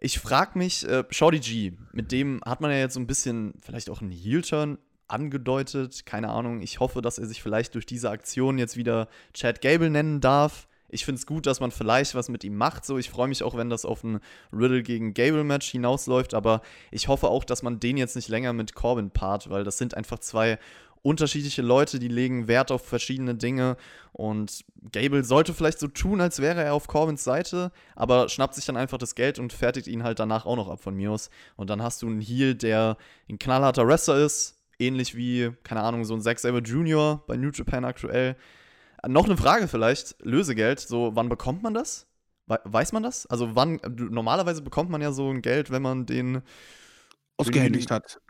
[0.00, 3.54] Ich frage mich, äh, Shorty G, mit dem hat man ja jetzt so ein bisschen
[3.60, 6.06] vielleicht auch einen Heel-Turn angedeutet.
[6.06, 6.60] Keine Ahnung.
[6.60, 10.66] Ich hoffe, dass er sich vielleicht durch diese Aktion jetzt wieder Chad Gable nennen darf.
[10.94, 12.84] Ich finde es gut, dass man vielleicht was mit ihm macht.
[12.84, 14.20] So, ich freue mich auch, wenn das auf ein
[14.52, 16.34] Riddle gegen Gable-Match hinausläuft.
[16.34, 19.76] Aber ich hoffe auch, dass man den jetzt nicht länger mit Corbin paart, weil das
[19.76, 20.58] sind einfach zwei
[21.02, 23.76] unterschiedliche Leute, die legen Wert auf verschiedene Dinge.
[24.12, 28.64] Und Gable sollte vielleicht so tun, als wäre er auf Corbins Seite, aber schnappt sich
[28.64, 31.28] dann einfach das Geld und fertigt ihn halt danach auch noch ab von mir aus.
[31.56, 32.96] Und dann hast du einen Heel, der
[33.28, 37.22] ein knallharter Wrestler ist, ähnlich wie, keine Ahnung, so ein Zack Saber Jr.
[37.26, 38.36] bei New Japan aktuell.
[39.08, 42.06] Noch eine Frage vielleicht, Lösegeld, so wann bekommt man das?
[42.46, 43.26] We weiß man das?
[43.26, 46.42] Also wann, normalerweise bekommt man ja so ein Geld, wenn man den
[47.36, 48.20] ausgehändigt hat.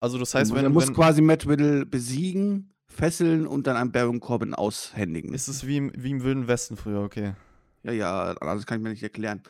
[0.00, 3.90] Also das heißt, wenn er muss wenn, quasi Matt Riddle besiegen, fesseln und dann an
[3.90, 5.34] Baron Corbin aushändigen.
[5.34, 7.34] Ist es wie im, wie im Wilden Westen früher, okay.
[7.82, 9.42] Ja, ja, das kann ich mir nicht erklären.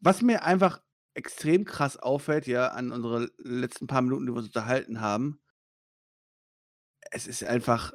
[0.00, 0.82] Was mir einfach
[1.14, 5.40] extrem krass auffällt, ja, an unsere letzten paar Minuten, die wir uns unterhalten haben,
[7.10, 7.92] es ist einfach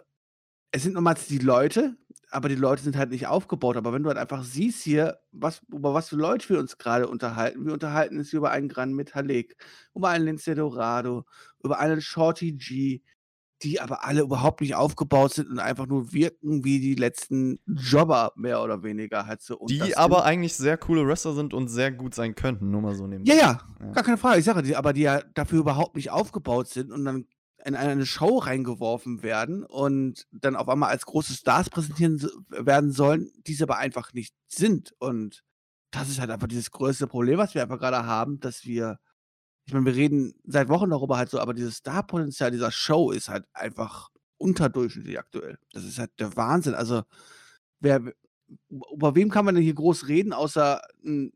[0.71, 1.97] es sind nochmals die Leute,
[2.31, 3.77] aber die Leute sind halt nicht aufgebaut.
[3.77, 7.07] Aber wenn du halt einfach siehst hier, was über was für Leute wir uns gerade
[7.07, 7.65] unterhalten.
[7.65, 9.55] Wir unterhalten uns über einen Gran Metalik,
[9.95, 11.25] über einen Lince Dorado,
[11.63, 13.01] über einen Shorty G,
[13.63, 18.31] die aber alle überhaupt nicht aufgebaut sind und einfach nur wirken wie die letzten Jobber,
[18.35, 19.65] mehr oder weniger halt so.
[19.67, 23.07] Die aber eigentlich sehr coole Wrestler sind und sehr gut sein könnten, nur mal so
[23.07, 23.91] Ja, ja, Ja.
[23.91, 24.39] gar keine Frage.
[24.39, 27.25] Ich sage dir, aber die ja dafür überhaupt nicht aufgebaut sind und dann
[27.65, 32.19] in eine Show reingeworfen werden und dann auf einmal als große Stars präsentieren
[32.49, 34.93] werden sollen, die es aber einfach nicht sind.
[34.99, 35.43] Und
[35.91, 38.99] das ist halt einfach dieses größte Problem, was wir einfach gerade haben, dass wir,
[39.65, 43.29] ich meine, wir reden seit Wochen darüber halt so, aber dieses Starpotenzial dieser Show ist
[43.29, 45.57] halt einfach unterdurchschnittlich aktuell.
[45.73, 46.75] Das ist halt der Wahnsinn.
[46.75, 47.03] Also,
[47.79, 48.13] wer,
[48.69, 51.31] über wem kann man denn hier groß reden, außer ein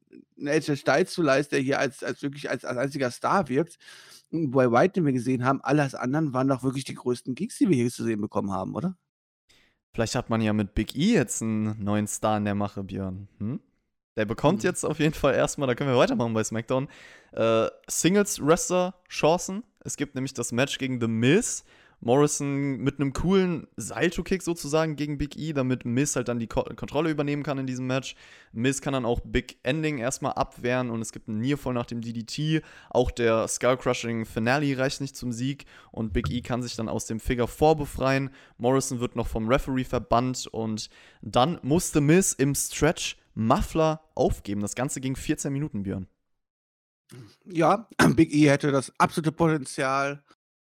[0.46, 3.78] AJ Styles vielleicht, der hier als, als wirklich als, als einziger Star wirkt
[4.34, 7.70] bei White, den wir gesehen haben, alles anderen waren doch wirklich die größten Geeks, die
[7.70, 8.98] wir hier zu sehen bekommen haben, oder?
[9.94, 13.28] Vielleicht hat man ja mit Big E jetzt einen neuen Star in der Mache, Björn.
[13.38, 13.60] Hm?
[14.18, 14.70] Der bekommt hm.
[14.70, 16.88] jetzt auf jeden Fall erstmal, da können wir weitermachen bei SmackDown,
[17.34, 19.64] äh, Singles-Wrestler-Chancen.
[19.82, 21.64] Es gibt nämlich das Match gegen The Miz
[22.04, 26.64] Morrison mit einem coolen Salto-Kick sozusagen gegen Big E, damit Miz halt dann die Ko
[26.76, 28.16] Kontrolle übernehmen kann in diesem Match.
[28.52, 32.02] Miz kann dann auch Big Ending erstmal abwehren und es gibt einen Nearfall nach dem
[32.02, 32.62] DDT.
[32.90, 37.06] Auch der Skull-Crushing Finale reicht nicht zum Sieg und Big E kann sich dann aus
[37.06, 38.32] dem Figure 4 befreien.
[38.58, 40.90] Morrison wird noch vom Referee verbannt und
[41.22, 44.62] dann musste Miz im Stretch Muffler aufgeben.
[44.62, 46.08] Das Ganze ging 14 Minuten, Björn.
[47.46, 50.24] Ja, Big E hätte das absolute Potenzial,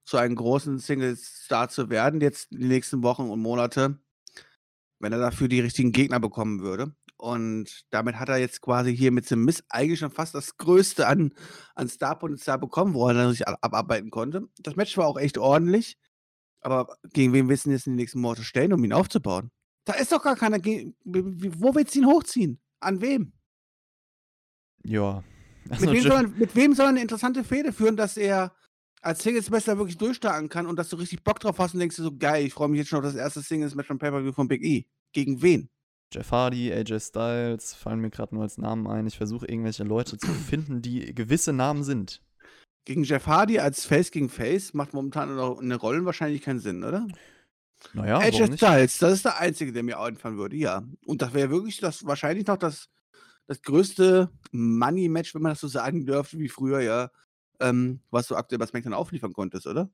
[0.09, 3.99] zu einem großen Single-Star zu werden, jetzt in den nächsten Wochen und Monate,
[5.01, 6.97] wenn er dafür die richtigen Gegner bekommen würde.
[7.18, 11.07] Und damit hat er jetzt quasi hier mit dem Miss eigentlich schon fast das Größte
[11.07, 11.35] an,
[11.75, 14.49] an Star-Potenzial bekommen, wo er sich abarbeiten konnte.
[14.61, 15.99] Das Match war auch echt ordentlich.
[16.62, 19.51] Aber gegen wen willst du jetzt in den nächsten Monaten stellen, um ihn aufzubauen?
[19.85, 20.57] Da ist doch gar keiner.
[20.57, 22.61] Wo willst du ihn hochziehen?
[22.81, 23.35] An wem?
[24.85, 25.23] Ja.
[25.71, 28.55] Also mit, wem soll, mit wem soll eine interessante Fehde führen, dass er
[29.09, 32.03] als Singles-Wrestler wirklich durchstarten kann und dass du richtig Bock drauf hast und denkst dir
[32.03, 34.62] so, geil, ich freue mich jetzt schon auf das erste Singles-Match von Pay-Per-View von Big
[34.62, 34.87] E.
[35.12, 35.71] Gegen wen?
[36.12, 39.07] Jeff Hardy, AJ Styles, fallen mir gerade nur als Namen ein.
[39.07, 42.23] Ich versuche irgendwelche Leute zu finden, die gewisse Namen sind.
[42.85, 47.07] Gegen Jeff Hardy als Face gegen Face macht momentan eine Rollen wahrscheinlich keinen Sinn, oder?
[47.92, 48.57] Naja, AJ?
[48.57, 50.83] Styles, das ist der einzige, der mir einfallen würde, ja.
[51.05, 52.88] Und das wäre wirklich das wahrscheinlich noch das,
[53.47, 57.11] das größte Money-Match, wenn man das so sagen dürfte, wie früher, ja,
[57.61, 59.90] ähm, was du aktuell bei SmackDown aufliefern konntest, oder?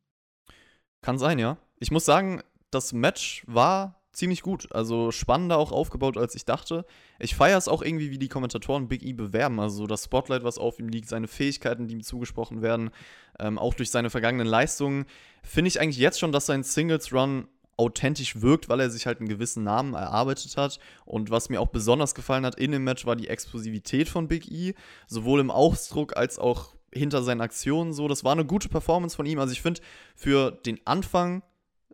[1.03, 1.59] Kann sein, ja.
[1.79, 4.73] Ich muss sagen, das Match war ziemlich gut.
[4.73, 6.85] Also spannender auch aufgebaut, als ich dachte.
[7.19, 9.61] Ich feiere es auch irgendwie, wie die Kommentatoren Big E bewerben.
[9.61, 12.91] Also so das Spotlight, was auf ihm liegt, seine Fähigkeiten, die ihm zugesprochen werden,
[13.39, 15.07] ähm, auch durch seine vergangenen Leistungen.
[15.43, 19.29] Finde ich eigentlich jetzt schon, dass sein Singles-Run authentisch wirkt, weil er sich halt einen
[19.29, 20.79] gewissen Namen erarbeitet hat.
[21.05, 24.51] Und was mir auch besonders gefallen hat in dem Match, war die Explosivität von Big
[24.51, 24.75] E.
[25.09, 28.09] Sowohl im Ausdruck als auch hinter seinen Aktionen so.
[28.09, 29.39] Das war eine gute Performance von ihm.
[29.39, 29.81] Also ich finde,
[30.15, 31.43] für den Anfang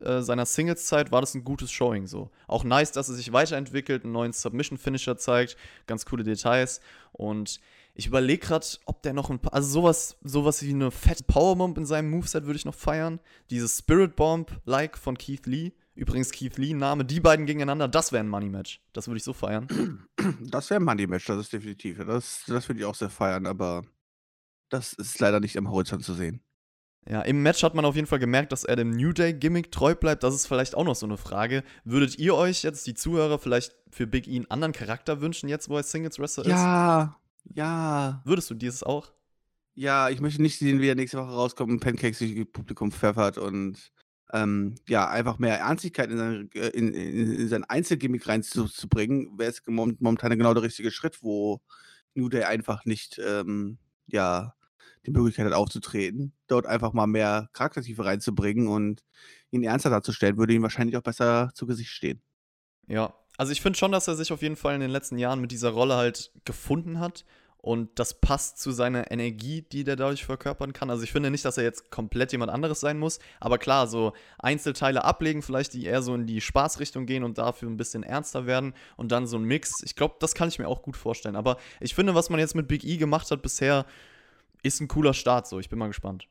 [0.01, 2.31] äh, seiner Singles-Zeit war das ein gutes Showing so.
[2.47, 6.81] Auch nice, dass er sich weiterentwickelt, einen neuen Submission-Finisher zeigt, ganz coole Details.
[7.13, 7.61] Und
[7.95, 11.77] ich überlege gerade, ob der noch ein paar, also sowas, sowas wie eine fette Powerbomb
[11.77, 13.21] in seinem Moveset würde ich noch feiern.
[13.51, 15.73] Dieses Spirit Bomb-like von Keith Lee.
[15.95, 18.81] Übrigens Keith Lee, Name, die beiden gegeneinander, das wäre ein Money-Match.
[18.95, 20.07] Das würde ich so feiern.
[20.41, 21.99] Das wäre ein Money-Match, das ist definitiv.
[21.99, 23.83] Das, das würde ich auch sehr feiern, aber
[24.71, 26.43] das ist leider nicht am Horizont zu sehen.
[27.09, 29.95] Ja, im Match hat man auf jeden Fall gemerkt, dass er dem New Day-Gimmick treu
[29.95, 30.23] bleibt.
[30.23, 31.65] Das ist vielleicht auch noch so eine Frage.
[31.85, 35.69] Würdet ihr euch jetzt, die Zuhörer, vielleicht für Big E einen anderen Charakter wünschen, jetzt
[35.69, 36.51] wo er Singles-Wrestler ist?
[36.51, 37.17] Ja,
[37.55, 38.23] ja.
[38.25, 39.13] Würdest du dieses auch?
[39.75, 42.93] Ja, ich möchte nicht sehen, wie er nächste Woche rauskommt und Pancakes durch das Publikum
[42.93, 43.93] pfeffert und
[44.33, 49.51] ähm, ja, einfach mehr Ernstigkeit in sein, äh, in, in, in sein Einzelgimmick reinzubringen, wäre
[49.51, 51.63] es mom- momentan genau der richtige Schritt, wo
[52.15, 54.55] New Day einfach nicht ähm, ja,
[55.07, 59.03] die Möglichkeit hat aufzutreten, dort einfach mal mehr Charaktertiefe reinzubringen und
[59.51, 62.23] ihn ernster darzustellen, würde ihm wahrscheinlich auch besser zu Gesicht stehen.
[62.87, 65.41] Ja, also ich finde schon, dass er sich auf jeden Fall in den letzten Jahren
[65.41, 67.25] mit dieser Rolle halt gefunden hat.
[67.63, 70.89] Und das passt zu seiner Energie, die der dadurch verkörpern kann.
[70.89, 73.19] Also ich finde nicht, dass er jetzt komplett jemand anderes sein muss.
[73.39, 77.69] Aber klar, so Einzelteile ablegen, vielleicht, die eher so in die Spaßrichtung gehen und dafür
[77.69, 78.73] ein bisschen ernster werden.
[78.97, 79.83] Und dann so ein Mix.
[79.85, 81.37] Ich glaube, das kann ich mir auch gut vorstellen.
[81.37, 83.85] Aber ich finde, was man jetzt mit Big E gemacht hat bisher,
[84.63, 85.47] ist ein cooler Start.
[85.47, 86.29] So, ich bin mal gespannt.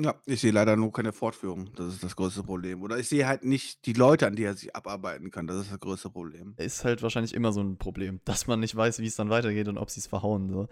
[0.00, 1.72] Ja, ich sehe leider nur keine Fortführung.
[1.74, 2.82] Das ist das größte Problem.
[2.82, 5.48] Oder ich sehe halt nicht die Leute, an die er sich abarbeiten kann.
[5.48, 6.54] Das ist das größte Problem.
[6.56, 9.66] Ist halt wahrscheinlich immer so ein Problem, dass man nicht weiß, wie es dann weitergeht
[9.66, 10.50] und ob sie es verhauen.
[10.50, 10.68] So.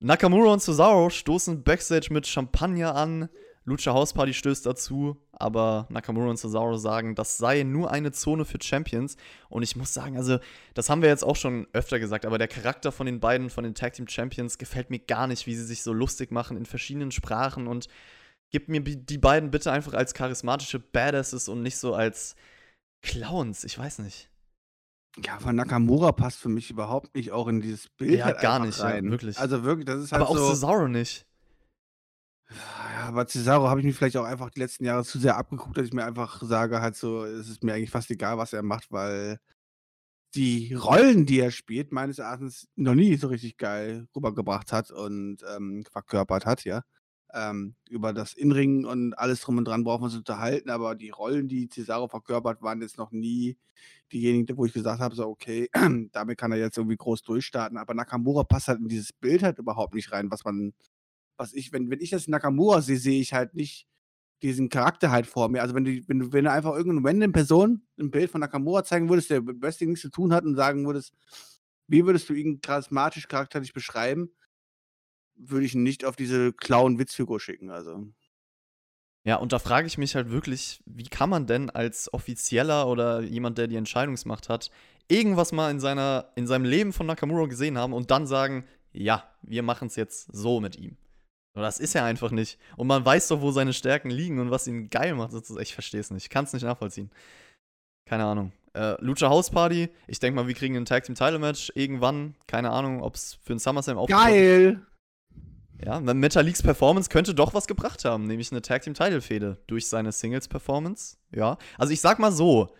[0.00, 3.28] Nakamura und Cesaro stoßen Backstage mit Champagner an.
[3.68, 8.44] Lucha House Party stößt dazu, aber Nakamura und Cesaro sagen, das sei nur eine Zone
[8.44, 9.16] für Champions.
[9.48, 10.38] Und ich muss sagen, also,
[10.74, 13.64] das haben wir jetzt auch schon öfter gesagt, aber der Charakter von den beiden, von
[13.64, 16.66] den Tag Team Champions, gefällt mir gar nicht, wie sie sich so lustig machen in
[16.66, 17.88] verschiedenen Sprachen und
[18.50, 22.34] gib mir die beiden bitte einfach als charismatische Badasses und nicht so als
[23.02, 23.64] Clowns.
[23.64, 24.30] Ich weiß nicht.
[25.24, 28.60] Ja, von Nakamura passt für mich überhaupt nicht auch in dieses Bild Ja, halt gar
[28.60, 29.10] nicht, ja, rein.
[29.10, 29.38] wirklich.
[29.38, 30.48] Also wirklich, das ist halt Aber auch so.
[30.50, 31.26] Cesaro nicht.
[32.50, 35.76] Ja, aber Cesaro habe ich mir vielleicht auch einfach die letzten Jahre zu sehr abgeguckt,
[35.76, 38.62] dass ich mir einfach sage, halt so, es ist mir eigentlich fast egal, was er
[38.62, 39.38] macht, weil
[40.34, 45.38] die Rollen, die er spielt, meines Erachtens noch nie so richtig geil rübergebracht hat und
[45.56, 46.82] ähm, verkörpert hat, ja.
[47.34, 51.10] Ähm, über das Inringen und alles drum und dran brauchen wir uns unterhalten, aber die
[51.10, 53.58] Rollen, die Cesaro verkörpert, waren jetzt noch nie
[54.12, 55.68] diejenigen, wo ich gesagt habe, so, okay,
[56.12, 57.78] damit kann er jetzt irgendwie groß durchstarten.
[57.78, 60.72] Aber Nakamura passt halt in dieses Bild halt überhaupt nicht rein, was man,
[61.38, 63.88] was ich, wenn, wenn ich das Nakamura sehe, sehe ich halt nicht
[64.42, 65.62] diesen Charakter halt vor mir.
[65.62, 68.84] Also wenn du, wenn du, wenn du einfach irgendeine random Person ein Bild von Nakamura
[68.84, 71.12] zeigen würdest, der mit Wrestling nichts zu tun hat und sagen würdest,
[71.88, 74.30] wie würdest du ihn charismatisch, charakterlich beschreiben,
[75.34, 77.70] würde ich ihn nicht auf diese Clown-Witzfigur schicken.
[77.70, 78.06] Also.
[79.24, 83.20] Ja, und da frage ich mich halt wirklich, wie kann man denn als Offizieller oder
[83.20, 84.70] jemand, der die Entscheidungsmacht hat,
[85.08, 89.24] irgendwas mal in, seiner, in seinem Leben von Nakamura gesehen haben und dann sagen, ja,
[89.42, 90.96] wir machen es jetzt so mit ihm.
[91.58, 92.56] Aber das ist ja einfach nicht.
[92.76, 95.32] Und man weiß doch, wo seine Stärken liegen und was ihn geil macht.
[95.58, 96.22] Ich verstehe es nicht.
[96.22, 97.10] Ich kann es nicht nachvollziehen.
[98.08, 98.52] Keine Ahnung.
[98.74, 99.88] Äh, Lucha House Party.
[100.06, 102.36] Ich denke mal, wir kriegen ein Tag Team Title Match irgendwann.
[102.46, 104.86] Keine Ahnung, ob es für ein SummerSlam aufgebaut Geil!
[105.84, 109.88] ja, Metaliks Performance könnte doch was gebracht haben, nämlich eine Tag Team Title Fehde durch
[109.88, 111.16] seine Singles Performance.
[111.34, 112.72] Ja, also ich sag mal so,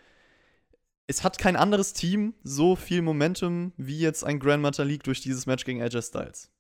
[1.08, 5.46] es hat kein anderes Team so viel Momentum wie jetzt ein Grand Metalik durch dieses
[5.46, 6.52] Match gegen AJ Styles.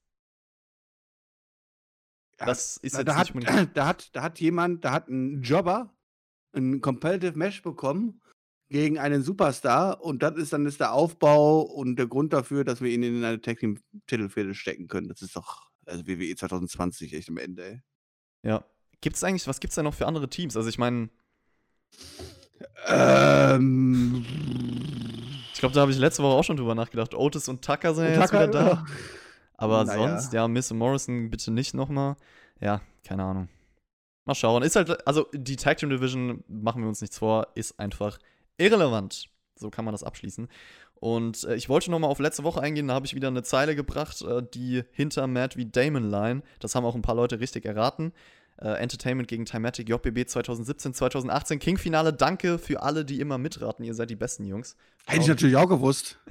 [2.40, 5.08] Ja, Das ist da, jetzt da, nicht hat, da, hat, da hat jemand, da hat
[5.08, 5.94] ein Jobber
[6.54, 8.20] ein Competitive Match bekommen
[8.70, 12.80] gegen einen Superstar und das ist dann ist der Aufbau und der Grund dafür, dass
[12.80, 15.08] wir ihn in eine Tag Team Titelfehde stecken können.
[15.08, 17.64] Das ist doch also WWE 2020 echt am Ende.
[17.64, 17.82] Ey.
[18.42, 18.64] Ja.
[19.00, 20.56] Gibt's eigentlich, was gibt's da noch für andere Teams?
[20.56, 21.08] Also ich meine,
[22.86, 24.24] Ähm,
[25.52, 27.14] Ich glaube, da habe ich letzte Woche auch schon drüber nachgedacht.
[27.14, 28.86] Otis und Tucker sind ja Und jetzt Tucker, wieder da.
[29.58, 30.08] Aber Naja.
[30.18, 32.16] sonst, ja, Miss Morrison bitte nicht nochmal.
[32.60, 33.48] Ja, keine Ahnung.
[34.24, 34.62] Mal schauen.
[34.62, 38.18] Ist halt, also die Tag Team Division, machen wir uns nichts vor, ist einfach
[38.56, 39.28] irrelevant.
[39.56, 40.48] So kann man das abschließen.
[40.94, 43.74] Und äh, ich wollte nochmal auf letzte Woche eingehen, da habe ich wieder eine Zeile
[43.76, 46.42] gebracht, äh, die hinter Matt wie Damon Line.
[46.60, 48.12] Das haben auch ein paar Leute richtig erraten.
[48.60, 52.12] Äh, Entertainment gegen Timatic, JBB 2017, 2018, King-Finale.
[52.12, 53.84] Danke für alle, die immer mitraten.
[53.84, 54.76] Ihr seid die besten Jungs.
[55.06, 56.18] Hätte ich natürlich auch gewusst.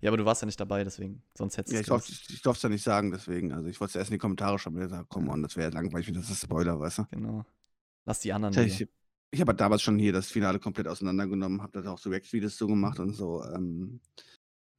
[0.00, 1.22] Ja, aber du warst ja nicht dabei, deswegen.
[1.36, 3.52] Sonst hättest Ja, du ich durfte ich, ich ja nicht sagen, deswegen.
[3.52, 5.72] Also ich wollte es erst in die Kommentare schon wieder sagen, komm on, das wäre
[5.72, 7.06] langweilig, das ist Spoiler, weißt du?
[7.10, 7.44] Genau.
[8.06, 8.54] Lass die anderen.
[8.54, 8.64] Lieber.
[8.64, 8.88] ich
[9.30, 12.66] ich habe damals schon hier das Finale komplett auseinandergenommen, habe da auch so React-Videos so
[12.66, 13.42] gemacht und so.
[13.44, 14.00] Ähm,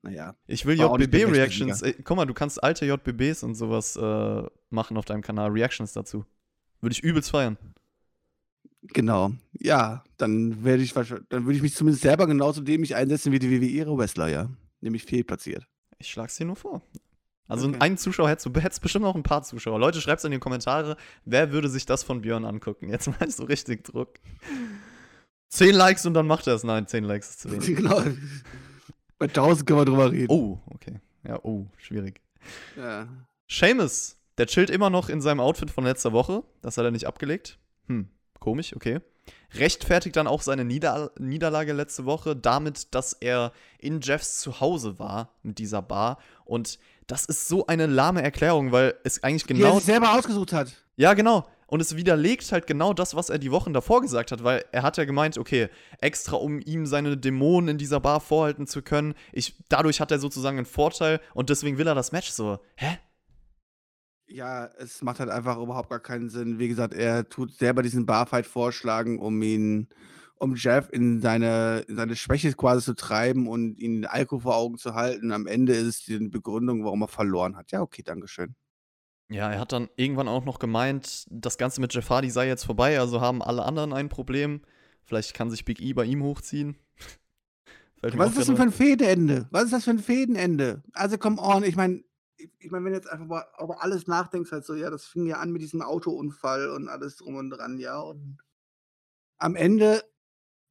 [0.02, 0.36] naja.
[0.48, 1.84] Ich will JBB-Reactions.
[2.04, 5.52] Guck mal, du kannst alte JBBs und sowas äh, machen auf deinem Kanal.
[5.52, 6.26] Reactions dazu.
[6.82, 7.58] Würde ich übelst feiern.
[8.82, 9.32] Genau.
[9.60, 13.52] Ja, dann werde ich dann würde ich mich zumindest selber genauso dämlich einsetzen wie die
[13.52, 14.50] WWE-Wrestler, ja.
[14.82, 15.68] Nämlich fehlplatziert.
[15.98, 16.82] Ich schlag's dir nur vor.
[17.48, 17.80] Also Okay.
[17.80, 19.80] einen Zuschauer hättest du, hättest bestimmt noch ein paar Zuschauer.
[19.80, 22.90] Leute, schreibt's in die Kommentare, wer würde sich das von Björn angucken?
[22.90, 24.20] Jetzt mal so richtig Druck.
[25.50, 26.64] Zehn Likes und dann macht er es.
[26.64, 27.66] Nein, zehn Likes ist zu wenig.
[27.76, 28.02] genau.
[29.18, 30.32] Bei 1000 können wir drüber reden.
[30.32, 31.02] Oh, okay.
[31.28, 32.22] Ja, oh, schwierig.
[32.78, 33.08] Ja.
[33.50, 36.44] Seamus, der chillt immer noch in seinem Outfit von letzter Woche.
[36.62, 37.60] Das hat er nicht abgelegt.
[37.88, 38.08] Hm,
[38.40, 39.02] komisch, okay.
[39.54, 45.36] Rechtfertigt dann auch seine Nieder Niederlage letzte Woche damit, dass er in Jeffs Zuhause war
[45.44, 46.20] mit dieser Bar.
[46.46, 49.76] Und das ist so eine lahme Erklärung, weil es eigentlich Die er genau.
[49.76, 50.72] sich selber ausgesucht hat.
[50.96, 51.46] Ja, genau.
[51.68, 54.84] Und es widerlegt halt genau das, was er die Wochen davor gesagt hat, weil er
[54.84, 55.68] hat ja gemeint, okay,
[56.00, 60.20] extra um ihm seine Dämonen in dieser Bar vorhalten zu können, ich, dadurch hat er
[60.20, 62.60] sozusagen einen Vorteil und deswegen will er das Match so.
[62.76, 62.98] Hä?
[64.30, 66.60] Ja, es macht halt einfach überhaupt gar keinen Sinn.
[66.60, 69.88] Wie gesagt, er tut selber diesen Barfight vorschlagen, um ihn,
[70.36, 74.56] um Jeff in seine, in seine Schwäche quasi zu treiben und ihn den Alkohol vor
[74.56, 75.32] Augen zu halten.
[75.32, 77.72] Am Ende ist es die Begründung, warum er verloren hat.
[77.72, 78.56] Ja, okay, Dankeschön.
[79.32, 82.66] Ja, er hat dann irgendwann auch noch gemeint, das Ganze mit Jeff Hardy sei jetzt
[82.66, 84.62] vorbei, also haben alle anderen ein Problem.
[85.04, 86.78] Vielleicht kann sich Big E bei ihm hochziehen.
[88.02, 89.48] Was ist das denn für ein Fädenende?
[89.52, 90.84] Was ist das für ein Fädenende?
[90.94, 92.04] Also, come on, ich meine,
[92.60, 95.26] ich, meine, wenn du jetzt einfach mal über alles nachdenkst, halt so, ja, das fing
[95.26, 98.38] ja an mit diesem Autounfall und alles drum und dran, ja, und
[99.38, 100.04] am Ende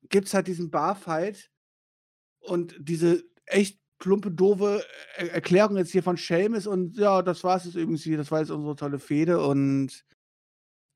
[0.09, 1.51] gibt es halt diesen Barfight
[2.41, 4.85] und diese echt plumpe, doofe
[5.17, 8.31] Er Erklärung jetzt hier von Seamus und ja, das war es jetzt übrigens hier, das
[8.31, 10.05] war jetzt unsere tolle Fehde und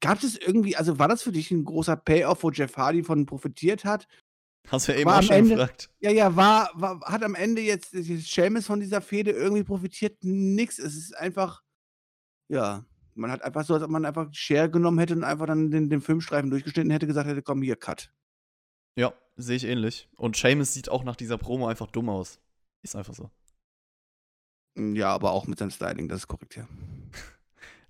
[0.01, 3.27] gab es irgendwie, also war das für dich ein großer Payoff, wo Jeff Hardy von
[3.27, 4.07] profitiert hat?
[4.68, 5.90] Hast du ja eben War auch schon Ende- gefragt.
[6.01, 10.16] Ja, ja, war, war, hat am Ende jetzt Seamus von dieser Fehde irgendwie profitiert?
[10.22, 10.79] Nix.
[10.79, 11.62] Es ist einfach,
[12.48, 15.46] ja, man hat einfach so, als ob man einfach die Share genommen hätte und einfach
[15.46, 18.12] dann den, den Filmstreifen durchgeschnitten hätte, gesagt hätte, komm, hier, cut.
[18.96, 20.09] Ja, sehe ich ähnlich.
[20.16, 22.38] Und Seamus sieht auch nach dieser Promo einfach dumm aus.
[22.83, 23.31] Ist einfach so.
[24.79, 26.66] Ja, aber auch mit seinem Styling, das ist korrekt, ja.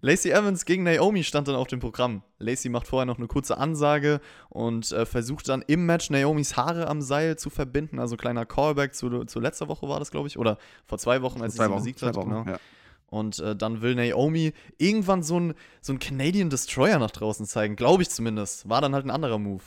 [0.05, 2.23] Lacey Evans gegen Naomi stand dann auf dem Programm.
[2.39, 6.89] Lacey macht vorher noch eine kurze Ansage und äh, versucht dann im Match Naomis Haare
[6.89, 8.01] am Seil zu verbinden.
[8.01, 10.39] Also kleiner Callback zu, zu letzter Woche war das, glaube ich.
[10.39, 12.17] Oder vor zwei Wochen, als sie Zwei sie Wochen, besiegt hat.
[12.17, 12.45] Wochen, Genau.
[12.47, 12.59] ja.
[13.07, 17.77] Und äh, dann will Naomi irgendwann so einen so einen Canadian Destroyer nach draußen zeigen.
[17.77, 18.69] Glaube ich zumindest.
[18.69, 19.63] War dann halt ein anderer Move.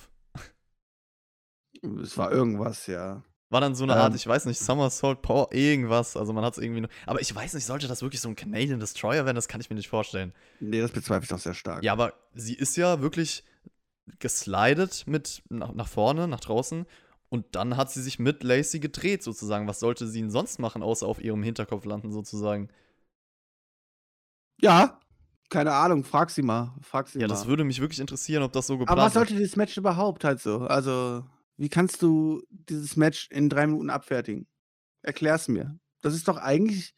[2.02, 3.22] Es war irgendwas, ja.
[3.50, 4.16] War dann so eine Art, Ähm.
[4.16, 6.18] ich weiß nicht, Somersault Power, irgendwas.
[6.18, 6.90] Also man hat es irgendwie nur.
[7.06, 9.36] Aber ich weiß nicht, sollte das wirklich so ein Canadian Destroyer werden?
[9.36, 10.34] Das kann ich mir nicht vorstellen.
[10.60, 11.84] Nee, das bezweifle ich doch sehr stark.
[11.84, 13.44] Ja, aber sie ist ja wirklich
[14.20, 16.86] geslidet mit nach, nach vorne, nach draußen.
[17.30, 19.68] Und dann hat sie sich mit Lacey gedreht, sozusagen.
[19.68, 22.70] Was sollte sie denn sonst machen, außer auf ihrem Hinterkopf landen, sozusagen?
[24.62, 25.00] Ja,
[25.50, 26.74] keine Ahnung, frag sie mal.
[26.82, 27.34] Frag sie Ja, mal.
[27.34, 30.24] das würde mich wirklich interessieren, ob das so geplant aber was sollte dieses Match überhaupt
[30.24, 30.62] halt so?
[30.62, 31.24] Also,
[31.58, 34.48] wie kannst du dieses Match in drei Minuten abfertigen?
[35.02, 35.78] Erklär's mir.
[36.02, 36.94] Das ist doch eigentlich,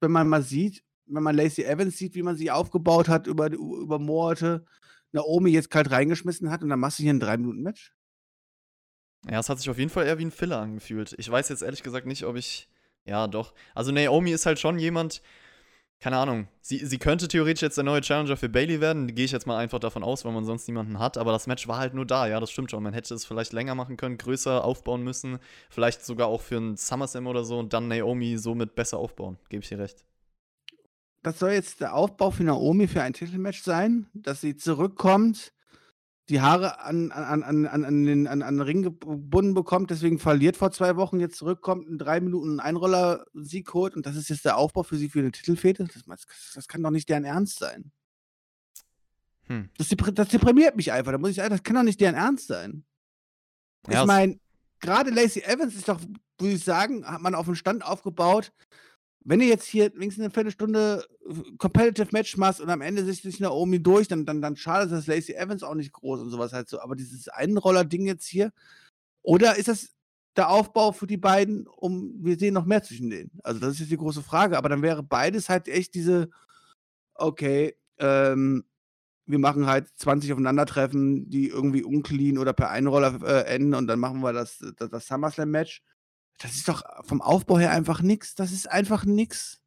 [0.00, 3.50] wenn man mal sieht, wenn man Lacey Evans sieht, wie man sie aufgebaut hat über,
[3.50, 4.64] über Monate,
[5.12, 7.94] Naomi jetzt kalt reingeschmissen hat und dann machst du hier ein drei Minuten Match?
[9.28, 11.14] Ja, es hat sich auf jeden Fall eher wie ein Filler angefühlt.
[11.18, 12.68] Ich weiß jetzt ehrlich gesagt nicht, ob ich.
[13.04, 13.54] Ja, doch.
[13.74, 15.22] Also Naomi ist halt schon jemand.
[15.98, 16.46] Keine Ahnung.
[16.60, 19.14] Sie, sie könnte theoretisch jetzt der neue Challenger für Bailey werden.
[19.14, 21.16] Gehe ich jetzt mal einfach davon aus, weil man sonst niemanden hat.
[21.16, 22.26] Aber das Match war halt nur da.
[22.26, 22.82] Ja, das stimmt schon.
[22.82, 25.38] Man hätte es vielleicht länger machen können, größer aufbauen müssen.
[25.70, 29.38] Vielleicht sogar auch für einen SummerSlam oder so und dann Naomi somit besser aufbauen.
[29.48, 30.04] Gebe ich dir recht.
[31.22, 35.52] Das soll jetzt der Aufbau für Naomi für ein Titelmatch sein, dass sie zurückkommt,
[36.28, 40.18] die Haare an, an, an, an, an, den, an, an den Ring gebunden bekommt, deswegen
[40.18, 44.44] verliert vor zwei Wochen, jetzt zurückkommt, in drei Minuten Einroller-Sieg holt und das ist jetzt
[44.44, 45.86] der Aufbau für sie für eine Titelfete?
[46.06, 47.92] Das, das kann doch nicht deren Ernst sein.
[49.44, 49.70] Hm.
[49.78, 51.12] Das, das deprimiert mich einfach.
[51.12, 52.84] Da muss ich sagen, das kann doch nicht deren Ernst sein.
[53.88, 54.40] Ja, ich meine,
[54.80, 56.00] gerade Lacey Evans ist doch
[56.38, 58.52] würde ich sagen, hat man auf den Stand aufgebaut.
[59.28, 63.22] Wenn du jetzt hier wenigstens eine Viertelstunde äh, Competitive Match machst und am Ende sich
[63.22, 66.52] sich Naomi durch, dann, dann, dann schade, dass Lacey Evans auch nicht groß und sowas
[66.52, 66.80] halt so.
[66.80, 68.52] Aber dieses Einroller-Ding jetzt hier,
[69.22, 69.88] oder ist das
[70.36, 73.32] der Aufbau für die beiden, um wir sehen noch mehr zwischen denen?
[73.42, 74.56] Also, das ist jetzt die große Frage.
[74.56, 76.30] Aber dann wäre beides halt echt diese,
[77.14, 78.64] okay, ähm,
[79.26, 83.98] wir machen halt 20 Aufeinandertreffen, die irgendwie unclean oder per Einroller äh, enden und dann
[83.98, 85.82] machen wir das, das, das SummerSlam-Match.
[86.38, 88.34] Das ist doch vom Aufbau her einfach nix.
[88.34, 89.60] Das ist einfach nix.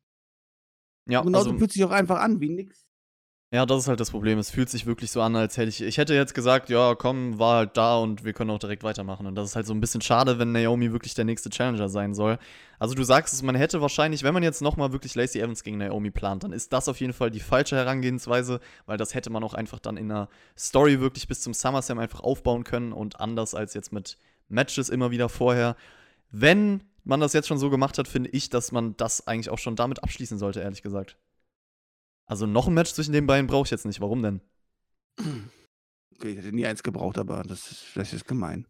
[1.07, 2.85] Ja, Genauso also, fühlt sich auch einfach an wie nix.
[3.51, 4.37] ja, das ist halt das Problem.
[4.37, 5.81] Es fühlt sich wirklich so an, als hätte ich.
[5.81, 9.25] Ich hätte jetzt gesagt, ja, komm, war halt da und wir können auch direkt weitermachen.
[9.25, 12.13] Und das ist halt so ein bisschen schade, wenn Naomi wirklich der nächste Challenger sein
[12.13, 12.37] soll.
[12.77, 15.79] Also, du sagst es, man hätte wahrscheinlich, wenn man jetzt nochmal wirklich Lacey Evans gegen
[15.79, 19.43] Naomi plant, dann ist das auf jeden Fall die falsche Herangehensweise, weil das hätte man
[19.43, 23.55] auch einfach dann in einer Story wirklich bis zum SummerSlam einfach aufbauen können und anders
[23.55, 25.75] als jetzt mit Matches immer wieder vorher.
[26.29, 29.57] Wenn man das jetzt schon so gemacht hat, finde ich, dass man das eigentlich auch
[29.57, 31.17] schon damit abschließen sollte, ehrlich gesagt.
[32.25, 34.01] Also noch ein Match zwischen den beiden brauche ich jetzt nicht.
[34.01, 34.41] Warum denn?
[36.15, 38.67] Okay, ich hätte nie eins gebraucht, aber das ist vielleicht ist gemein.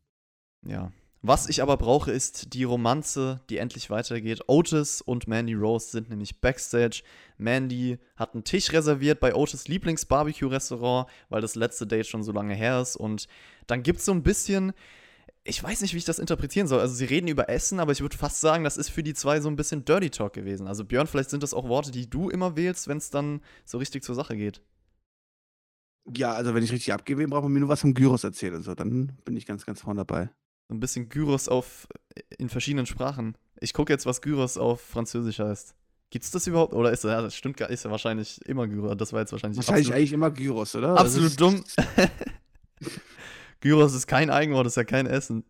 [0.63, 0.91] Ja.
[1.21, 4.43] Was ich aber brauche, ist die Romanze, die endlich weitergeht.
[4.47, 7.01] Otis und Mandy Rose sind nämlich backstage.
[7.37, 12.53] Mandy hat einen Tisch reserviert bei Otis Lieblings-Barbecue-Restaurant, weil das letzte Date schon so lange
[12.53, 12.95] her ist.
[12.95, 13.27] Und
[13.67, 14.71] dann gibt es so ein bisschen,
[15.49, 16.79] ich weiß nicht, wie ich das interpretieren soll.
[16.79, 19.41] Also sie reden über Essen, aber ich würde fast sagen, das ist für die zwei
[19.41, 20.67] so ein bisschen Dirty Talk gewesen.
[20.67, 23.79] Also Björn, vielleicht sind das auch Worte, die du immer wählst, wenn es dann so
[23.79, 24.61] richtig zur Sache geht.
[26.15, 28.63] Ja, also wenn ich richtig abgebe, braucht man mir nur was vom Gyros erzählen und
[28.63, 28.73] so.
[28.75, 30.29] Dann bin ich ganz, ganz vorne dabei.
[30.67, 31.87] So ein bisschen Gyros auf
[32.37, 33.35] in verschiedenen Sprachen.
[33.59, 35.75] Ich gucke jetzt, was Gyros auf Französisch heißt.
[36.11, 36.73] Gibt's das überhaupt?
[36.73, 38.97] Oder ist ja, das stimmt gar, ist ja wahrscheinlich immer Gyros.
[38.97, 40.97] Das war jetzt wahrscheinlich Wahrscheinlich absolut, eigentlich immer Gyros, oder?
[40.97, 41.63] absolut Also, dumm.
[43.61, 45.43] Gyros ist kein Eigenwort, ist ja kein Essen.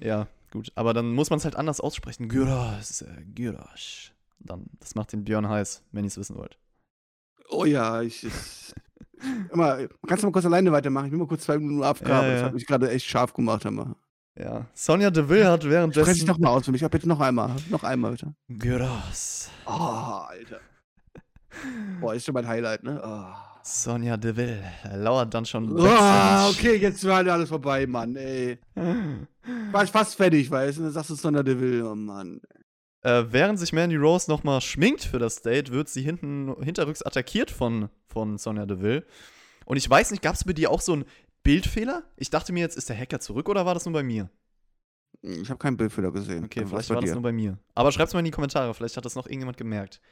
[0.00, 0.72] Ja, gut.
[0.74, 2.28] Aber dann muss man es halt anders aussprechen.
[2.28, 4.12] Gyros, äh, Gyros.
[4.40, 6.58] Dann, das macht den Björn heiß, wenn ihr es wissen wollt.
[7.50, 8.24] Oh ja, ich.
[8.24, 8.74] ich
[9.52, 11.06] immer, kannst du mal kurz alleine weitermachen?
[11.06, 12.26] Ich will mal kurz zwei Minuten abgraben.
[12.26, 12.46] Ja, Das ja.
[12.46, 13.64] hat mich gerade echt scharf gemacht.
[13.64, 13.96] Hammer.
[14.36, 14.66] Ja.
[14.74, 16.26] Sonja Deville hat Spreche ich währenddessen.
[16.26, 16.80] noch mal aus für mich.
[16.80, 17.54] Ja, bitte noch einmal.
[17.70, 18.34] Noch einmal, bitte.
[18.48, 19.48] Gyros.
[19.66, 20.60] Oh, Alter.
[22.00, 23.00] Boah, ist schon mein Highlight, ne?
[23.04, 23.53] Oh.
[23.66, 24.62] Sonja Deville
[24.94, 25.74] lauert dann schon.
[25.80, 28.58] Ah, okay, jetzt war halt alles vorbei, Mann, ey.
[29.72, 30.82] War ich fast fertig, weißt du?
[30.82, 32.42] Dann sagst du Sonja Deville, oh Mann.
[33.00, 37.50] Äh, während sich Mandy Rose nochmal schminkt für das Date, wird sie hinten hinterrücks attackiert
[37.50, 39.04] von, von Sonja Deville.
[39.64, 41.04] Und ich weiß nicht, gab es bei dir auch so einen
[41.42, 42.02] Bildfehler?
[42.16, 44.28] Ich dachte mir jetzt, ist der Hacker zurück oder war das nur bei mir?
[45.22, 46.44] Ich habe keinen Bildfehler gesehen.
[46.44, 47.14] Okay, vielleicht war bei das dir?
[47.14, 47.58] nur bei mir.
[47.74, 50.02] Aber schreib's mal in die Kommentare, vielleicht hat das noch irgendjemand gemerkt.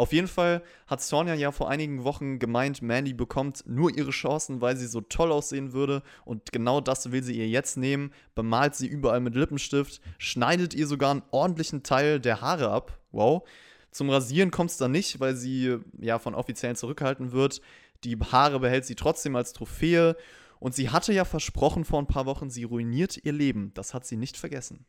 [0.00, 4.62] Auf jeden Fall hat Sonja ja vor einigen Wochen gemeint, Mandy bekommt nur ihre Chancen,
[4.62, 6.02] weil sie so toll aussehen würde.
[6.24, 8.10] Und genau das will sie ihr jetzt nehmen.
[8.34, 12.98] Bemalt sie überall mit Lippenstift, schneidet ihr sogar einen ordentlichen Teil der Haare ab.
[13.12, 13.46] Wow.
[13.90, 17.60] Zum Rasieren kommt es dann nicht, weil sie ja von Offiziellen zurückgehalten wird.
[18.02, 20.16] Die Haare behält sie trotzdem als Trophäe.
[20.60, 23.74] Und sie hatte ja versprochen vor ein paar Wochen, sie ruiniert ihr Leben.
[23.74, 24.86] Das hat sie nicht vergessen.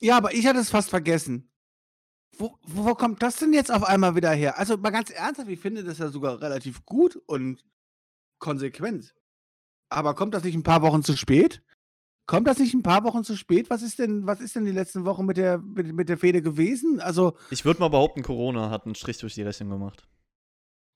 [0.00, 1.46] Ja, aber ich hatte es fast vergessen.
[2.38, 4.58] Wo, wo, kommt das denn jetzt auf einmal wieder her?
[4.58, 7.64] Also mal ganz ernsthaft, ich finde das ja sogar relativ gut und
[8.38, 9.14] konsequent.
[9.90, 11.62] Aber kommt das nicht ein paar Wochen zu spät?
[12.26, 13.68] Kommt das nicht ein paar Wochen zu spät?
[13.70, 16.40] Was ist denn, was ist denn die letzten Wochen mit der, mit, mit der Fehde
[16.42, 17.00] gewesen?
[17.00, 20.06] Also, Ich würde mal behaupten, Corona hat einen Strich durch die Rechnung gemacht.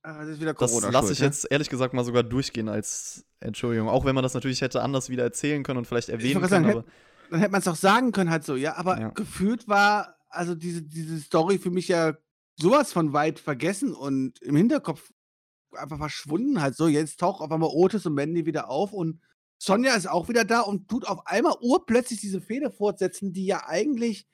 [0.04, 0.90] ah, das ist wieder Das Corona.
[0.90, 1.26] lasse schuld, ich ne?
[1.26, 3.88] jetzt ehrlich gesagt mal sogar durchgehen als Entschuldigung.
[3.88, 6.48] Auch wenn man das natürlich hätte anders wieder erzählen können und vielleicht erwähnen können.
[6.48, 6.84] sagen, Aber
[7.30, 8.76] Dann hätte man es auch sagen können, halt so, ja.
[8.76, 9.08] Aber Ja.
[9.08, 12.14] gefühlt war also diese, diese Story für mich ja
[12.56, 15.12] sowas von weit vergessen und im Hinterkopf
[15.72, 16.88] einfach verschwunden halt so.
[16.88, 19.20] Jetzt taucht auf einmal Otis und Mandy wieder auf und
[19.58, 23.66] Sonja ist auch wieder da und tut auf einmal urplötzlich diese Fehde fortsetzen, die ja
[23.66, 24.26] eigentlich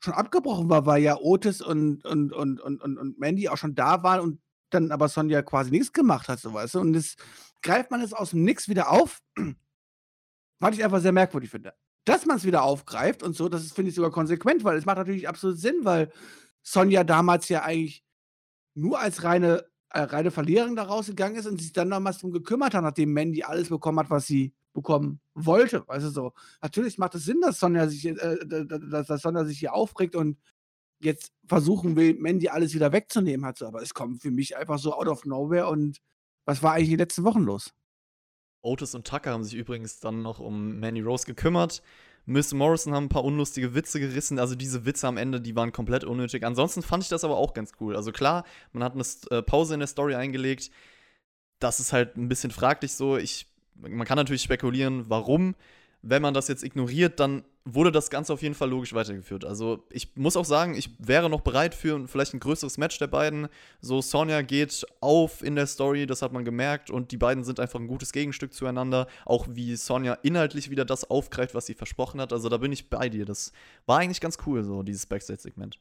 [0.00, 3.74] schon abgebrochen war, weil ja Otis und, und, und, und, und, und Mandy auch schon
[3.74, 6.80] da waren und dann aber Sonja quasi nichts gemacht hat, so weißt du.
[6.80, 7.16] Und das
[7.62, 9.20] greift man es aus dem Nix wieder auf,
[10.60, 11.74] was ich einfach sehr merkwürdig finde.
[12.08, 14.96] Dass man es wieder aufgreift und so, das finde ich sogar konsequent, weil es macht
[14.96, 16.10] natürlich absolut Sinn, weil
[16.62, 18.02] Sonja damals ja eigentlich
[18.74, 22.72] nur als reine, äh, reine Verliererin da rausgegangen ist und sich dann damals drum gekümmert
[22.72, 25.86] hat, nachdem Mandy alles bekommen hat, was sie bekommen wollte.
[25.86, 26.32] Weißt du so.
[26.62, 30.38] Natürlich macht es Sinn, dass Sonja sich, äh, dass, dass Sonja sich hier aufregt und
[31.00, 33.58] jetzt versuchen will, Mandy alles wieder wegzunehmen hat.
[33.58, 33.66] So.
[33.66, 35.98] Aber es kommt für mich einfach so out of nowhere und
[36.46, 37.74] was war eigentlich die letzten Wochen los?
[38.62, 41.82] Otis und Tucker haben sich übrigens dann noch um Manny Rose gekümmert.
[42.26, 44.38] Miss Morrison haben ein paar unlustige Witze gerissen.
[44.38, 46.44] Also diese Witze am Ende, die waren komplett unnötig.
[46.44, 47.96] Ansonsten fand ich das aber auch ganz cool.
[47.96, 50.70] Also klar, man hat eine äh, Pause in der Story eingelegt.
[51.58, 53.16] Das ist halt ein bisschen fraglich so.
[53.16, 55.54] Ich, man kann natürlich spekulieren, warum.
[56.10, 59.44] Wenn man das jetzt ignoriert, dann wurde das Ganze auf jeden Fall logisch weitergeführt.
[59.44, 63.08] Also ich muss auch sagen, ich wäre noch bereit für vielleicht ein größeres Match der
[63.08, 63.48] beiden.
[63.80, 67.60] So Sonja geht auf in der Story, das hat man gemerkt und die beiden sind
[67.60, 69.06] einfach ein gutes Gegenstück zueinander.
[69.26, 72.32] Auch wie Sonja inhaltlich wieder das aufgreift, was sie versprochen hat.
[72.32, 73.26] Also da bin ich bei dir.
[73.26, 73.52] Das
[73.84, 75.78] war eigentlich ganz cool, so dieses Backstage-Segment.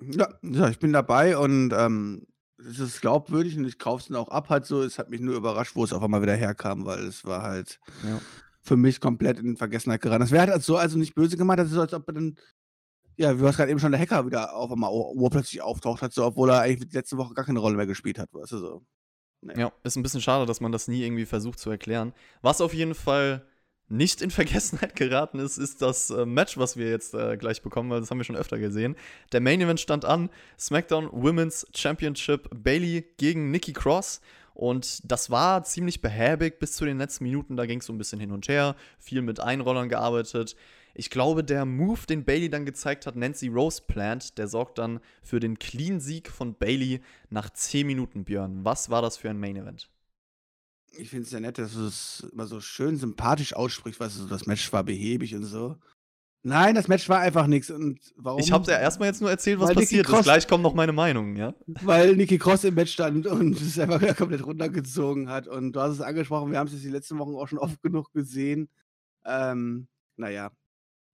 [0.00, 2.26] Ja, ja, ich bin dabei und ähm,
[2.58, 4.82] es ist glaubwürdig und ich kaufe es dann auch ab halt so.
[4.82, 7.78] Es hat mich nur überrascht, wo es auf einmal wieder herkam, weil es war halt
[8.02, 8.20] Ja.
[8.68, 10.20] Für mich komplett in Vergessenheit geraten.
[10.20, 12.36] Das wäre halt so, also nicht böse gemeint, das ist so, als ob dann,
[13.16, 16.24] ja, wie hast gerade eben schon, der Hacker wieder auf einmal urplötzlich auftaucht hat, so,
[16.24, 18.86] obwohl er eigentlich letzte Woche gar keine Rolle mehr gespielt hat, weißt du so.
[19.56, 22.12] Ja, ist ein bisschen schade, dass man das nie irgendwie versucht zu erklären.
[22.42, 23.46] Was auf jeden Fall
[23.88, 27.90] nicht in Vergessenheit geraten ist, ist das äh, Match, was wir jetzt äh, gleich bekommen,
[27.90, 28.96] weil das haben wir schon öfter gesehen.
[29.32, 34.20] Der Main Event stand an: SmackDown Women's Championship Bailey gegen Nikki Cross.
[34.58, 37.56] Und das war ziemlich behäbig bis zu den letzten Minuten.
[37.56, 40.56] Da ging es so ein bisschen hin und her, viel mit Einrollern gearbeitet.
[40.94, 44.98] Ich glaube, der Move, den Bailey dann gezeigt hat, Nancy Rose plant, der sorgt dann
[45.22, 47.00] für den Clean-Sieg von Bailey
[47.30, 48.64] nach 10 Minuten, Björn.
[48.64, 49.88] Was war das für ein Main Event?
[50.90, 54.26] Ich finde es ja nett, dass du es immer so schön sympathisch aussprichst, weißt du,
[54.26, 55.76] das Match war behäbig und so.
[56.44, 57.70] Nein, das Match war einfach nichts.
[57.70, 58.40] Und warum?
[58.40, 60.12] Ich habe dir erstmal jetzt nur erzählt, was Weil passiert ist.
[60.12, 61.52] Cross- Gleich kommt noch meine Meinung, ja?
[61.66, 65.48] Weil Nikki Cross im Match stand und es einfach wieder komplett runtergezogen hat.
[65.48, 67.82] Und du hast es angesprochen, wir haben es jetzt die letzten Wochen auch schon oft
[67.82, 68.68] genug gesehen.
[69.26, 70.50] Ähm, naja,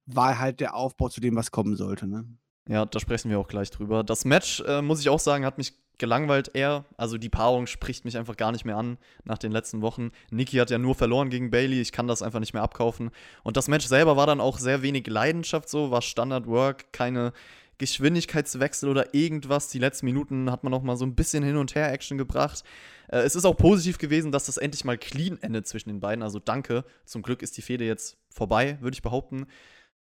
[0.07, 2.27] war halt der Aufbau zu dem, was kommen sollte, ne?
[2.68, 4.05] Ja, da sprechen wir auch gleich drüber.
[4.05, 6.84] Das Match, äh, muss ich auch sagen, hat mich gelangweilt eher.
[6.97, 10.11] Also die Paarung spricht mich einfach gar nicht mehr an nach den letzten Wochen.
[10.30, 13.11] Nikki hat ja nur verloren gegen Bailey, ich kann das einfach nicht mehr abkaufen.
[13.42, 17.32] Und das Match selber war dann auch sehr wenig Leidenschaft so, war Standard Work, keine
[17.78, 19.68] Geschwindigkeitswechsel oder irgendwas.
[19.68, 22.64] Die letzten Minuten hat man noch mal so ein bisschen hin und her Action gebracht.
[23.09, 26.22] Äh, es ist auch positiv gewesen, dass das endlich mal clean endet zwischen den beiden.
[26.22, 26.84] Also danke.
[27.05, 29.47] Zum Glück ist die Fehde jetzt vorbei, würde ich behaupten.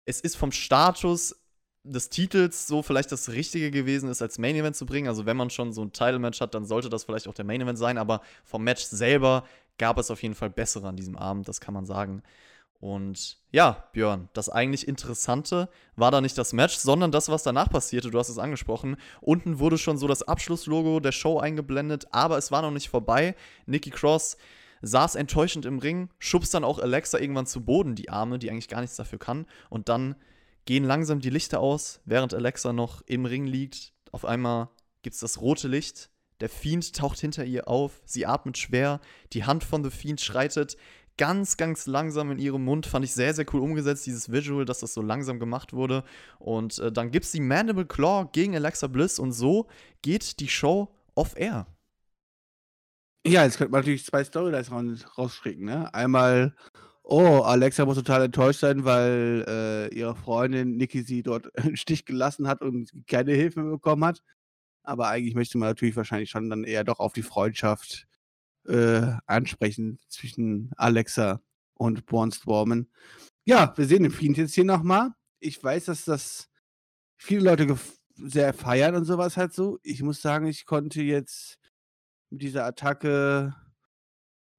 [0.05, 1.38] Es ist vom Status
[1.83, 5.07] des Titels so vielleicht das Richtige gewesen ist, als Main Event zu bringen.
[5.07, 7.61] Also wenn man schon so ein Title-Match hat, dann sollte das vielleicht auch der Main
[7.61, 7.97] Event sein.
[7.97, 9.45] Aber vom Match selber
[9.77, 12.21] gab es auf jeden Fall bessere an diesem Abend, das kann man sagen.
[12.79, 17.69] Und ja, Björn, das eigentlich Interessante war da nicht das Match, sondern das, was danach
[17.69, 18.09] passierte.
[18.09, 18.95] Du hast es angesprochen.
[19.19, 23.35] Unten wurde schon so das Abschlusslogo der Show eingeblendet, aber es war noch nicht vorbei.
[23.65, 24.37] Nikki Cross
[24.81, 28.69] saß enttäuschend im Ring, schubst dann auch Alexa irgendwann zu Boden, die Arme, die eigentlich
[28.69, 29.45] gar nichts dafür kann.
[29.69, 30.15] Und dann
[30.69, 33.91] gehen langsam die Lichter aus, während Alexa noch im Ring liegt.
[34.11, 34.69] Auf einmal
[35.01, 36.11] gibt es das rote Licht.
[36.41, 38.03] Der Fiend taucht hinter ihr auf.
[38.05, 39.01] Sie atmet schwer.
[39.33, 40.77] Die Hand von The Fiend schreitet
[41.17, 42.85] ganz, ganz langsam in ihrem Mund.
[42.85, 46.03] Fand ich sehr, sehr cool umgesetzt, dieses Visual, dass das so langsam gemacht wurde.
[46.37, 49.17] Und äh, dann gibt es die Mandible Claw gegen Alexa Bliss.
[49.17, 49.65] Und so
[50.03, 51.65] geht die Show off-air.
[53.25, 55.91] Ja, jetzt könnte man natürlich zwei Storylines raus- rausstricken, ne?
[55.95, 56.55] Einmal,
[57.09, 62.05] oh, Alexa muss total enttäuscht sein, weil äh, ihre Freundin Nikki sie dort im Stich
[62.05, 64.21] gelassen hat und keine Hilfe bekommen hat.
[64.83, 68.07] Aber eigentlich möchte man natürlich wahrscheinlich schon dann eher doch auf die Freundschaft
[68.67, 71.41] äh, ansprechen zwischen Alexa
[71.73, 72.87] und Braun Strowman.
[73.45, 75.11] Ja, wir sehen den Fiend jetzt hier nochmal.
[75.39, 76.49] Ich weiß, dass das
[77.17, 77.77] viele Leute
[78.15, 79.79] sehr feiern und sowas halt so.
[79.81, 81.57] Ich muss sagen, ich konnte jetzt
[82.29, 83.55] mit dieser Attacke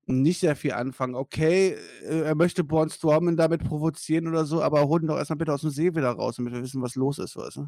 [0.06, 1.14] nicht sehr viel anfangen.
[1.14, 5.38] Okay, äh, er möchte Braun Strowman damit provozieren oder so, aber hol ihn doch erstmal
[5.38, 7.66] bitte aus dem See wieder raus, damit wir wissen, was los ist, weißt du?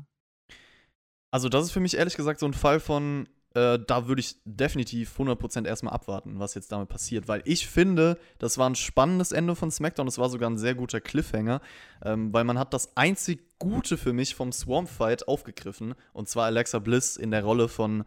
[1.30, 4.36] Also, das ist für mich ehrlich gesagt so ein Fall von, äh, da würde ich
[4.44, 7.28] definitiv 100% erstmal abwarten, was jetzt damit passiert.
[7.28, 10.06] Weil ich finde, das war ein spannendes Ende von SmackDown.
[10.06, 11.60] Das war sogar ein sehr guter Cliffhanger,
[12.04, 15.94] ähm, weil man hat das einzig Gute für mich vom Swamp Fight aufgegriffen.
[16.12, 18.04] Und zwar Alexa Bliss in der Rolle von,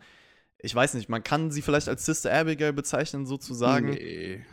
[0.66, 3.92] ich weiß nicht, man kann sie vielleicht als Sister Abigail bezeichnen, sozusagen.
[3.92, 4.44] Nee.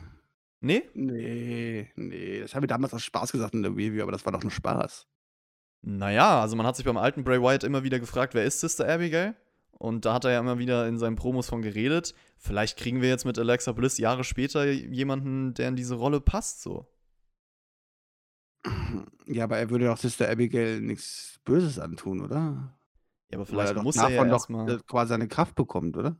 [0.61, 0.83] Nee?
[0.95, 2.41] Nee, nee.
[2.41, 4.53] Das haben wir damals aus Spaß gesagt in der Review, aber das war doch nur
[4.53, 5.07] Spaß.
[5.81, 8.89] Naja, also man hat sich beim alten Bray Wyatt immer wieder gefragt, wer ist Sister
[8.89, 9.35] Abigail?
[9.73, 12.15] Und da hat er ja immer wieder in seinen Promos von geredet.
[12.37, 16.63] Vielleicht kriegen wir jetzt mit Alexa Bliss Jahre später jemanden, der in diese Rolle passt,
[16.63, 16.87] so.
[19.27, 22.79] Ja, aber er würde doch Sister Abigail nichts Böses antun, oder?
[23.33, 24.71] Ja, aber vielleicht muss er ja erstmal.
[24.71, 26.17] äh, quasi seine Kraft bekommt, oder?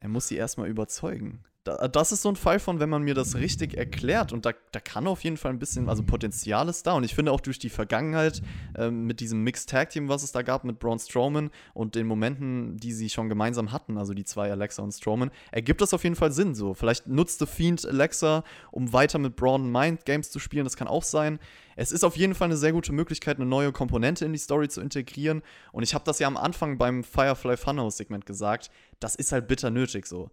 [0.00, 1.44] Er muss sie erstmal überzeugen.
[1.66, 4.52] Da, das ist so ein Fall von, wenn man mir das richtig erklärt und da,
[4.70, 7.40] da kann auf jeden Fall ein bisschen, also Potenzial ist da und ich finde auch
[7.40, 8.40] durch die Vergangenheit
[8.76, 12.06] ähm, mit diesem Mixed Tag Team, was es da gab mit Braun Strowman und den
[12.06, 16.04] Momenten, die sie schon gemeinsam hatten, also die zwei Alexa und Strowman, ergibt das auf
[16.04, 16.72] jeden Fall Sinn so.
[16.72, 20.86] Vielleicht nutzt The Fiend Alexa, um weiter mit Braun Mind Games zu spielen, das kann
[20.86, 21.40] auch sein.
[21.74, 24.68] Es ist auf jeden Fall eine sehr gute Möglichkeit, eine neue Komponente in die Story
[24.68, 25.42] zu integrieren
[25.72, 29.48] und ich habe das ja am Anfang beim Firefly Funhouse Segment gesagt, das ist halt
[29.48, 30.30] bitter nötig so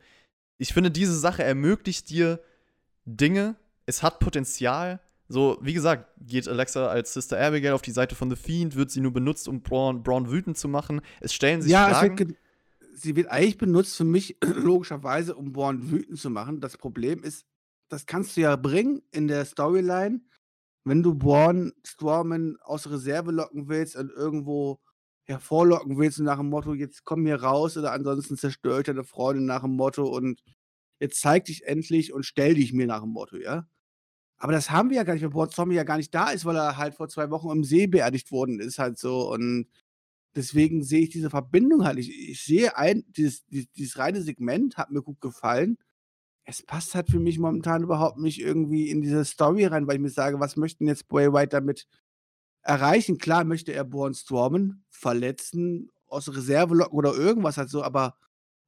[0.63, 2.39] ich finde, diese Sache ermöglicht dir
[3.03, 8.15] Dinge, es hat Potenzial, So, wie gesagt, geht Alexa als Sister Abigail auf die Seite
[8.15, 11.01] von The Fiend, wird sie nur benutzt, um Braun, Braun wütend zu machen.
[11.19, 12.17] Es stellen sich ja, Fragen.
[12.17, 12.37] Wird
[12.95, 16.61] sie wird eigentlich benutzt für mich logischerweise, um Braun wütend zu machen.
[16.61, 17.45] Das Problem ist,
[17.89, 20.21] das kannst du ja bringen in der Storyline,
[20.85, 24.79] wenn du Braun Strowman aus Reserve locken willst und irgendwo
[25.25, 29.03] hervorlocken willst und nach dem Motto, jetzt komm hier raus oder ansonsten zerstöre ich deine
[29.03, 30.43] Freundin nach dem Motto und
[30.99, 33.67] jetzt zeig dich endlich und stell dich mir nach dem Motto, ja?
[34.37, 36.43] Aber das haben wir ja gar nicht, weil Braun Strowman ja gar nicht da ist,
[36.43, 39.31] weil er halt vor zwei Wochen im See beerdigt worden ist, halt so.
[39.31, 39.67] Und
[40.35, 42.09] deswegen sehe ich diese Verbindung halt nicht.
[42.11, 45.77] Ich sehe ein, dieses, dieses, dieses reine Segment hat mir gut gefallen.
[46.45, 50.01] Es passt halt für mich momentan überhaupt nicht irgendwie in diese Story rein, weil ich
[50.01, 51.87] mir sage, was möchten jetzt Bray White damit
[52.63, 53.17] erreichen?
[53.17, 58.15] Klar möchte er Braun Strowman verletzen, aus Reserve locken oder irgendwas halt so, aber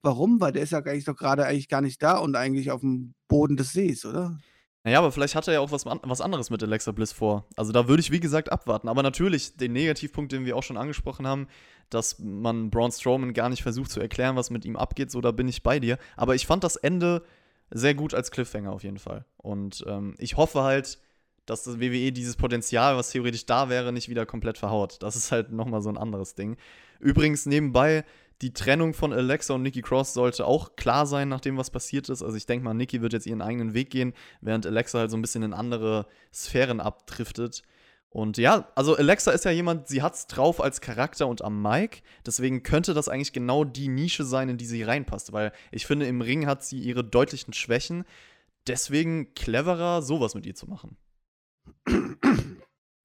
[0.01, 0.39] warum?
[0.41, 3.13] Weil der ist ja eigentlich doch gerade eigentlich gar nicht da und eigentlich auf dem
[3.27, 4.37] Boden des Sees, oder?
[4.83, 7.47] Naja, aber vielleicht hat er ja auch was, was anderes mit Alexa Bliss vor.
[7.55, 8.87] Also da würde ich, wie gesagt, abwarten.
[8.87, 11.47] Aber natürlich, den Negativpunkt, den wir auch schon angesprochen haben,
[11.89, 15.31] dass man Braun Strowman gar nicht versucht zu erklären, was mit ihm abgeht, so da
[15.31, 15.97] bin ich bei dir.
[16.15, 17.23] Aber ich fand das Ende
[17.71, 19.25] sehr gut als Cliffhanger auf jeden Fall.
[19.37, 20.99] Und ähm, ich hoffe halt,
[21.45, 24.97] dass das WWE dieses Potenzial, was theoretisch da wäre, nicht wieder komplett verhaut.
[25.01, 26.57] Das ist halt nochmal so ein anderes Ding.
[26.99, 28.03] Übrigens nebenbei,
[28.41, 32.21] die Trennung von Alexa und Nikki Cross sollte auch klar sein, nachdem was passiert ist.
[32.21, 35.17] Also ich denke mal, Nikki wird jetzt ihren eigenen Weg gehen, während Alexa halt so
[35.17, 37.63] ein bisschen in andere Sphären abdriftet.
[38.09, 42.01] Und ja, also Alexa ist ja jemand, sie hat's drauf als Charakter und am Mic.
[42.25, 45.33] Deswegen könnte das eigentlich genau die Nische sein, in die sie reinpasst.
[45.33, 48.05] Weil ich finde, im Ring hat sie ihre deutlichen Schwächen.
[48.67, 50.97] Deswegen cleverer, sowas mit ihr zu machen.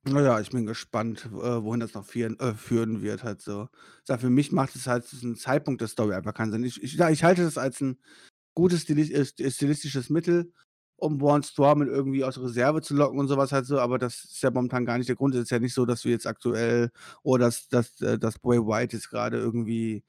[0.05, 3.69] Naja, ich bin gespannt, äh, wohin das noch führen, äh, führen wird, halt so.
[4.09, 6.65] Ja, für mich macht es halt diesen Zeitpunkt der Story einfach keinen Sinn.
[6.65, 7.99] Ich, ich, ich halte das als ein
[8.55, 10.53] gutes Stili äh, stilistisches Mittel,
[10.97, 14.43] um Braun Strowman irgendwie aus Reserve zu locken und sowas halt so, aber das ist
[14.43, 15.35] ja momentan gar nicht der Grund.
[15.35, 16.93] Es ist ja nicht so, dass wir jetzt aktuell
[17.23, 20.05] oder dass, dass, äh, dass Bray White jetzt gerade irgendwie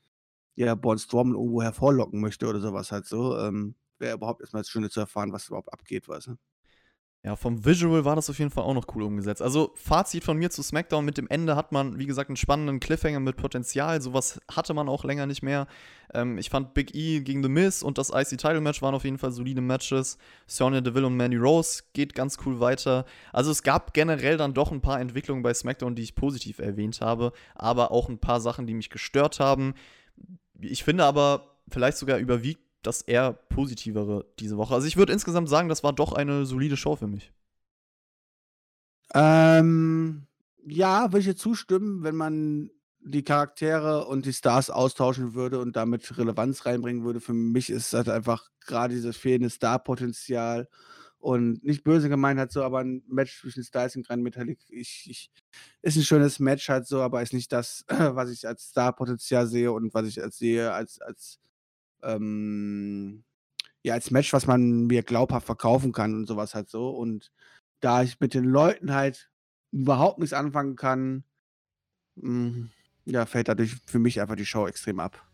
[0.55, 3.37] ja, Braun Strowman irgendwo hervorlocken möchte oder sowas halt so.
[3.39, 6.37] Ähm, Wäre überhaupt erstmal das Schöne zu erfahren, was überhaupt abgeht, weißt du?
[7.23, 9.43] Ja, vom Visual war das auf jeden Fall auch noch cool umgesetzt.
[9.43, 12.79] Also, Fazit von mir zu SmackDown: Mit dem Ende hat man, wie gesagt, einen spannenden
[12.79, 14.01] Cliffhanger mit Potenzial.
[14.01, 15.67] Sowas hatte man auch länger nicht mehr.
[16.15, 19.31] Ähm, ich fand Big E gegen The Miz und das IC-Title-Match waren auf jeden Fall
[19.31, 20.17] solide Matches.
[20.47, 23.05] Sonya Deville und Manny Rose geht ganz cool weiter.
[23.31, 27.01] Also, es gab generell dann doch ein paar Entwicklungen bei SmackDown, die ich positiv erwähnt
[27.01, 29.75] habe, aber auch ein paar Sachen, die mich gestört haben.
[30.59, 34.73] Ich finde aber, vielleicht sogar überwiegt das eher positivere diese Woche.
[34.73, 37.31] Also ich würde insgesamt sagen, das war doch eine solide Show für mich.
[39.13, 40.27] Ähm,
[40.65, 42.71] ja, würde ich dir zustimmen, wenn man
[43.03, 47.19] die Charaktere und die Stars austauschen würde und damit Relevanz reinbringen würde.
[47.19, 50.69] Für mich ist das einfach gerade dieses fehlende Star-Potenzial
[51.17, 55.07] und nicht böse gemeint halt so, aber ein Match zwischen Styles und Grand Metallic ich,
[55.09, 55.31] ich,
[55.81, 59.71] ist ein schönes Match halt so, aber ist nicht das, was ich als Star-Potenzial sehe
[59.71, 61.39] und was ich als sehe als, als
[62.03, 63.23] ähm,
[63.83, 66.89] ja, als Match, was man mir glaubhaft verkaufen kann und sowas halt so.
[66.89, 67.31] Und
[67.79, 69.29] da ich mit den Leuten halt
[69.71, 71.23] überhaupt nichts anfangen kann,
[72.15, 72.71] mh, hm,
[73.05, 75.25] ja, fällt dadurch für mich einfach die Show extrem ab.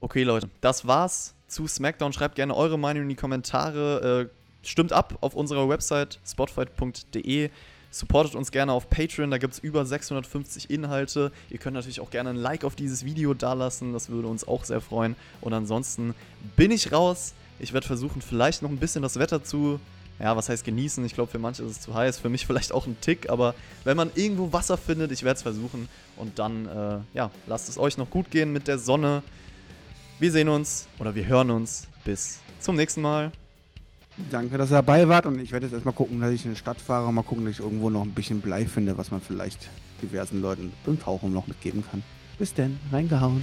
[0.00, 2.12] Okay, Leute, das war's zu SmackDown.
[2.12, 4.30] Schreibt gerne eure Meinung in die Kommentare.
[4.30, 7.50] Äh, stimmt ab auf unserer Website spotfight.de.
[7.90, 11.32] Supportet uns gerne auf Patreon, da gibt es über 650 Inhalte.
[11.50, 14.64] Ihr könnt natürlich auch gerne ein Like auf dieses Video dalassen, das würde uns auch
[14.64, 15.16] sehr freuen.
[15.40, 16.14] Und ansonsten
[16.56, 17.34] bin ich raus.
[17.58, 19.80] Ich werde versuchen, vielleicht noch ein bisschen das Wetter zu,
[20.20, 21.04] ja, was heißt genießen?
[21.04, 23.54] Ich glaube, für manche ist es zu heiß, für mich vielleicht auch ein Tick, aber
[23.84, 25.88] wenn man irgendwo Wasser findet, ich werde es versuchen.
[26.16, 29.22] Und dann, äh, ja, lasst es euch noch gut gehen mit der Sonne.
[30.20, 31.88] Wir sehen uns oder wir hören uns.
[32.04, 33.32] Bis zum nächsten Mal.
[34.30, 36.56] Danke, dass ihr dabei wart und ich werde jetzt erstmal gucken, dass ich in die
[36.56, 39.68] Stadt fahre mal gucken, dass ich irgendwo noch ein bisschen Blei finde, was man vielleicht
[40.02, 42.02] diversen Leuten beim Tauchen noch mitgeben kann.
[42.38, 43.42] Bis denn, reingehauen.